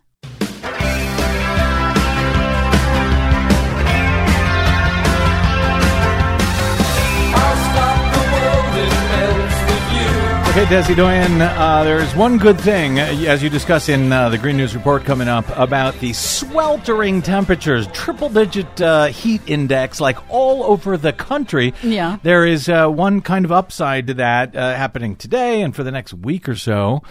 [10.51, 14.37] Okay, Desi Doyen, uh, there's one good thing, uh, as you discuss in uh, the
[14.37, 20.17] Green News Report coming up, about the sweltering temperatures, triple digit uh, heat index, like
[20.29, 21.73] all over the country.
[21.81, 22.17] Yeah.
[22.21, 25.91] There is uh, one kind of upside to that uh, happening today and for the
[25.91, 27.01] next week or so.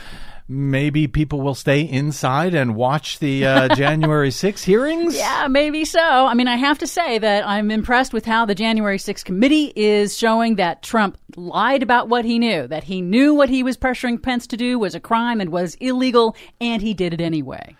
[0.53, 5.17] Maybe people will stay inside and watch the uh, January 6 hearings?
[5.17, 6.01] Yeah, maybe so.
[6.01, 9.73] I mean, I have to say that I'm impressed with how the January 6th committee
[9.77, 13.77] is showing that Trump lied about what he knew, that he knew what he was
[13.77, 17.77] pressuring Pence to do was a crime and was illegal, and he did it anyway.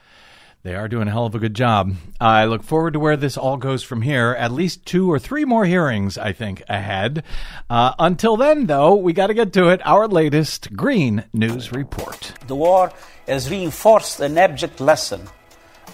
[0.63, 1.95] They are doing a hell of a good job.
[2.21, 4.37] I look forward to where this all goes from here.
[4.39, 7.25] At least two or three more hearings, I think, ahead.
[7.71, 9.81] Uh, until then, though, we got to get to it.
[9.87, 12.35] Our latest Green News Report.
[12.47, 12.93] The war
[13.27, 15.23] has reinforced an abject lesson.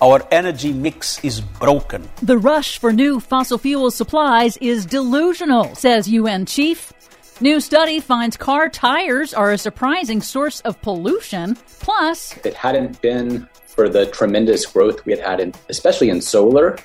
[0.02, 2.08] Our energy mix is broken.
[2.20, 6.92] The rush for new fossil fuel supplies is delusional, says UN chief.
[7.40, 11.54] New study finds car tires are a surprising source of pollution.
[11.78, 16.20] Plus, If it hadn't been for the tremendous growth we had had, in, especially in
[16.20, 16.76] solar,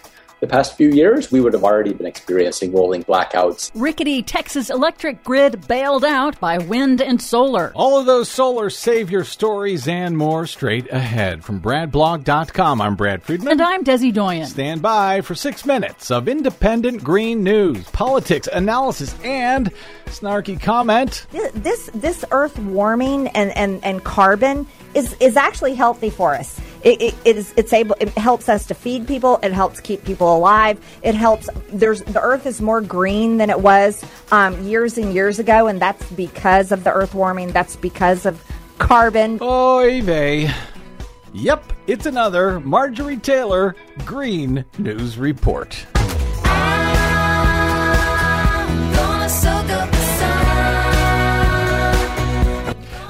[0.42, 3.72] the past few years, we would have already been experiencing rolling blackouts.
[3.76, 7.72] rickety Texas electric grid bailed out by wind and solar.
[7.76, 11.46] All of those solar savior stories and more straight ahead.
[11.46, 13.50] From BradBlog.com, I'm Brad Friedman.
[13.50, 14.48] And I'm Desi Doyen.
[14.48, 19.72] Stand by for six minutes of independent green news, politics, analysis, and
[20.08, 21.28] snarky comment.
[21.54, 24.66] this this earth warming and, and, and carbon
[24.96, 26.60] is, is actually healthy for us.
[26.84, 29.39] It, it, it is it's able it helps us to feed people.
[29.43, 30.84] It helps keep people alive.
[31.03, 31.49] It helps.
[31.69, 35.79] There's the earth is more green than it was um, years and years ago, and
[35.79, 37.51] that's because of the earth warming.
[37.51, 38.43] That's because of
[38.79, 39.38] carbon.
[39.41, 40.51] Oy vey.
[41.34, 43.75] Yep, it's another Marjorie Taylor
[44.05, 45.86] Green News Report.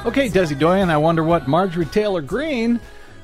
[0.04, 2.80] Okay, Desi Doyen, I wonder what Marjorie Taylor Greene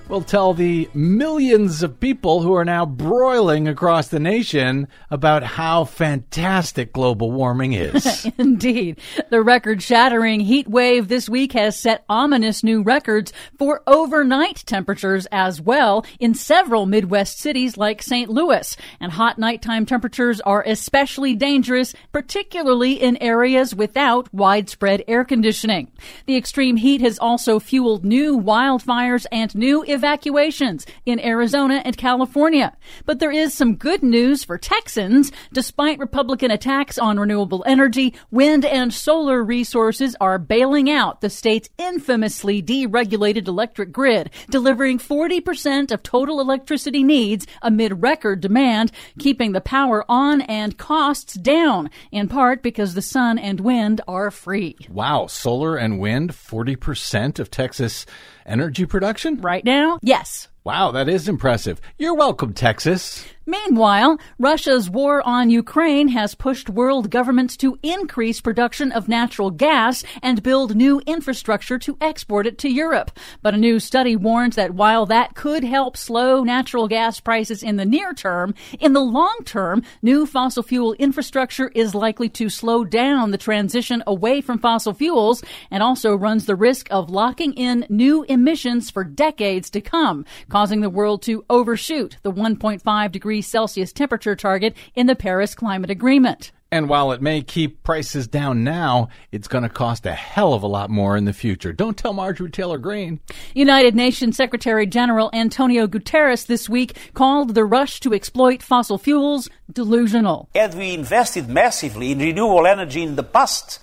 [0.09, 5.83] will tell the millions of people who are now broiling across the nation about how
[5.83, 8.25] fantastic global warming is.
[8.37, 8.99] Indeed.
[9.29, 15.27] The record shattering heat wave this week has set ominous new records for overnight temperatures
[15.31, 18.29] as well in several Midwest cities like St.
[18.29, 18.77] Louis.
[18.99, 25.91] And hot nighttime temperatures are especially dangerous, particularly in areas without widespread air conditioning.
[26.25, 32.77] The extreme heat has also fueled new wildfires and new evacuations in Arizona and California.
[33.05, 35.31] But there is some good news for Texans.
[35.51, 41.69] Despite Republican attacks on renewable energy, wind and solar resources are bailing out the state's
[41.79, 49.61] infamously deregulated electric grid, delivering 40% of total electricity needs amid record demand, keeping the
[49.61, 54.77] power on and costs down, in part because the sun and wind are free.
[54.89, 58.05] wow, solar and wind, 40% of Texas
[58.47, 59.41] energy production?
[59.41, 60.47] Right now, yes.
[60.67, 61.79] Wow, that is impressive.
[61.97, 63.23] You're welcome, Texas.
[63.49, 70.03] Meanwhile, Russia's war on Ukraine has pushed world governments to increase production of natural gas
[70.21, 73.09] and build new infrastructure to export it to Europe.
[73.41, 77.77] But a new study warns that while that could help slow natural gas prices in
[77.77, 82.83] the near term, in the long term, new fossil fuel infrastructure is likely to slow
[82.83, 85.41] down the transition away from fossil fuels
[85.71, 90.25] and also runs the risk of locking in new emissions for decades to come,
[90.57, 95.91] causing the world to overshoot the 1.5 degrees Celsius temperature target in the Paris Climate
[95.91, 96.51] Agreement.
[96.71, 100.63] And while it may keep prices down now, it's going to cost a hell of
[100.63, 101.71] a lot more in the future.
[101.71, 103.19] Don't tell Marjorie Taylor Greene.
[103.53, 109.49] United Nations Secretary General Antonio Guterres this week called the rush to exploit fossil fuels
[109.71, 110.49] delusional.
[110.55, 113.77] Had we invested massively in renewable energy in the past,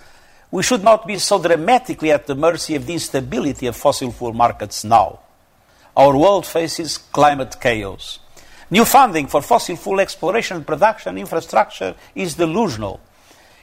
[0.51, 4.33] we should not be so dramatically at the mercy of the instability of fossil fuel
[4.33, 5.20] markets now.
[5.97, 8.18] Our world faces climate chaos.
[8.70, 13.01] New funding for fossil fuel exploration and production infrastructure is delusional.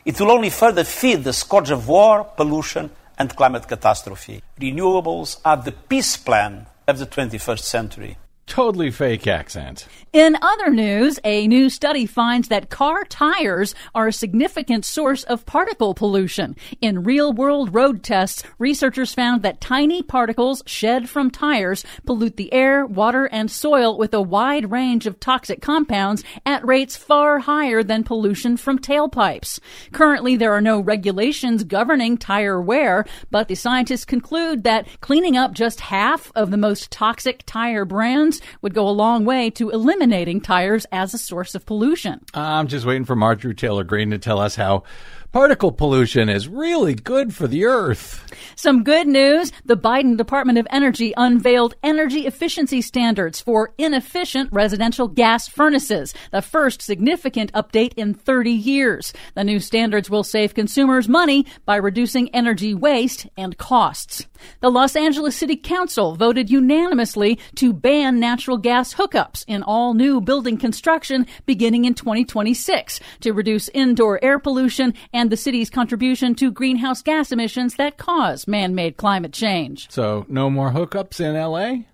[0.05, 4.41] It will only further feed the scourge of war, pollution, and climate catastrophe.
[4.59, 8.17] Renewables are the peace plan of the 21st century.
[8.51, 9.87] Totally fake accent.
[10.11, 15.45] In other news, a new study finds that car tires are a significant source of
[15.45, 16.57] particle pollution.
[16.81, 22.51] In real world road tests, researchers found that tiny particles shed from tires pollute the
[22.51, 27.83] air, water, and soil with a wide range of toxic compounds at rates far higher
[27.83, 29.61] than pollution from tailpipes.
[29.93, 35.53] Currently, there are no regulations governing tire wear, but the scientists conclude that cleaning up
[35.53, 40.41] just half of the most toxic tire brands would go a long way to eliminating
[40.41, 42.23] tires as a source of pollution.
[42.33, 44.83] I'm just waiting for Marjorie Taylor Greene to tell us how
[45.31, 48.25] particle pollution is really good for the earth.
[48.55, 49.51] Some good news.
[49.65, 56.41] The Biden Department of Energy unveiled energy efficiency standards for inefficient residential gas furnaces, the
[56.41, 59.13] first significant update in 30 years.
[59.35, 64.27] The new standards will save consumers money by reducing energy waste and costs.
[64.59, 70.21] The Los Angeles City Council voted unanimously to ban natural gas hookups in all new
[70.21, 76.51] building construction beginning in 2026 to reduce indoor air pollution and the city's contribution to
[76.51, 79.89] greenhouse gas emissions that cause man made climate change.
[79.89, 81.85] So, no more hookups in LA?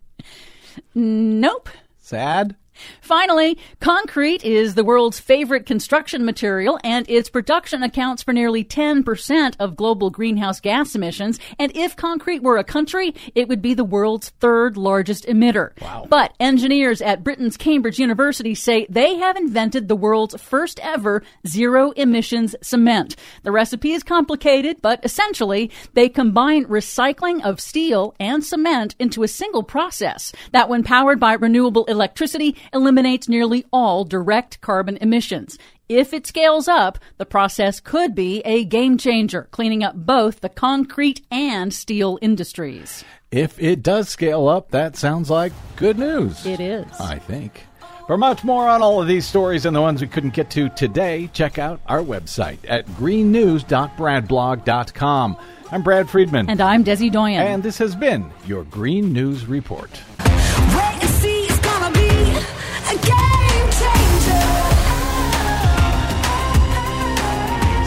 [0.93, 1.69] Nope.
[1.97, 2.55] Sad?
[3.01, 9.55] Finally, concrete is the world's favorite construction material, and its production accounts for nearly 10%
[9.59, 11.39] of global greenhouse gas emissions.
[11.59, 15.79] And if concrete were a country, it would be the world's third largest emitter.
[15.81, 16.05] Wow.
[16.09, 21.91] But engineers at Britain's Cambridge University say they have invented the world's first ever zero
[21.91, 23.15] emissions cement.
[23.43, 29.27] The recipe is complicated, but essentially, they combine recycling of steel and cement into a
[29.27, 35.57] single process that, when powered by renewable electricity, eliminates nearly all direct carbon emissions.
[35.89, 40.49] If it scales up, the process could be a game changer, cleaning up both the
[40.49, 43.05] concrete and steel industries.
[43.31, 46.45] If it does scale up, that sounds like good news.
[46.45, 46.87] It is.
[46.99, 47.65] I think.
[48.07, 50.69] For much more on all of these stories and the ones we couldn't get to
[50.69, 55.37] today, check out our website at greennews.bradblog.com.
[55.71, 56.49] I'm Brad Friedman.
[56.49, 57.41] And I'm Desi Doyen.
[57.41, 59.89] And this has been your Green News Report.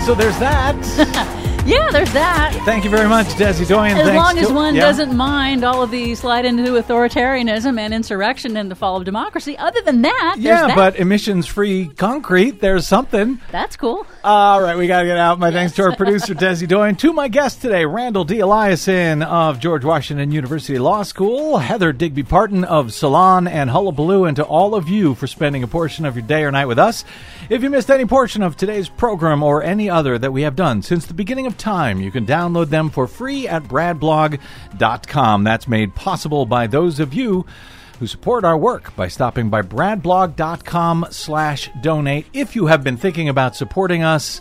[0.04, 1.36] So there's that.
[1.66, 2.58] Yeah, there's that.
[2.64, 3.96] Thank you very much, Desi Doyen.
[3.96, 4.80] As Thanks long as one yeah.
[4.80, 9.56] doesn't mind all of the slide into authoritarianism and insurrection and the fall of democracy.
[9.58, 10.76] Other than that, there's Yeah, that.
[10.76, 13.40] but emissions free concrete, there's something.
[13.52, 14.06] that's cool.
[14.24, 15.38] All right, we got to get out.
[15.38, 16.96] My thanks to our producer, Desi Doyen.
[16.96, 18.36] To my guest today, Randall D.
[18.38, 24.34] Eliason of George Washington University Law School, Heather Digby Parton of Salon and Hullabaloo, and
[24.36, 27.04] to all of you for spending a portion of your day or night with us.
[27.48, 30.82] If you missed any portion of today's program or any other that we have done
[30.82, 35.44] since the beginning of time, you can download them for free at bradblog.com.
[35.44, 37.44] That's made possible by those of you
[37.98, 42.26] who support our work by stopping by bradblog.com slash donate.
[42.32, 44.40] If you have been thinking about supporting us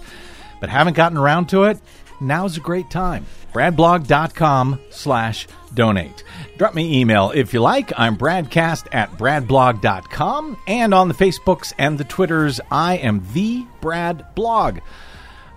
[0.61, 1.79] but haven't gotten around to it,
[2.21, 3.25] now's a great time.
[3.53, 6.23] bradblog.com slash donate.
[6.57, 7.91] Drop me email if you like.
[7.97, 14.35] I'm bradcast at bradblog.com and on the Facebooks and the Twitters, I am the Brad
[14.35, 14.79] Blog.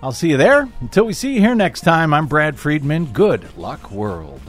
[0.03, 0.67] I'll see you there.
[0.81, 3.05] Until we see you here next time, I'm Brad Friedman.
[3.13, 4.41] Good luck, world.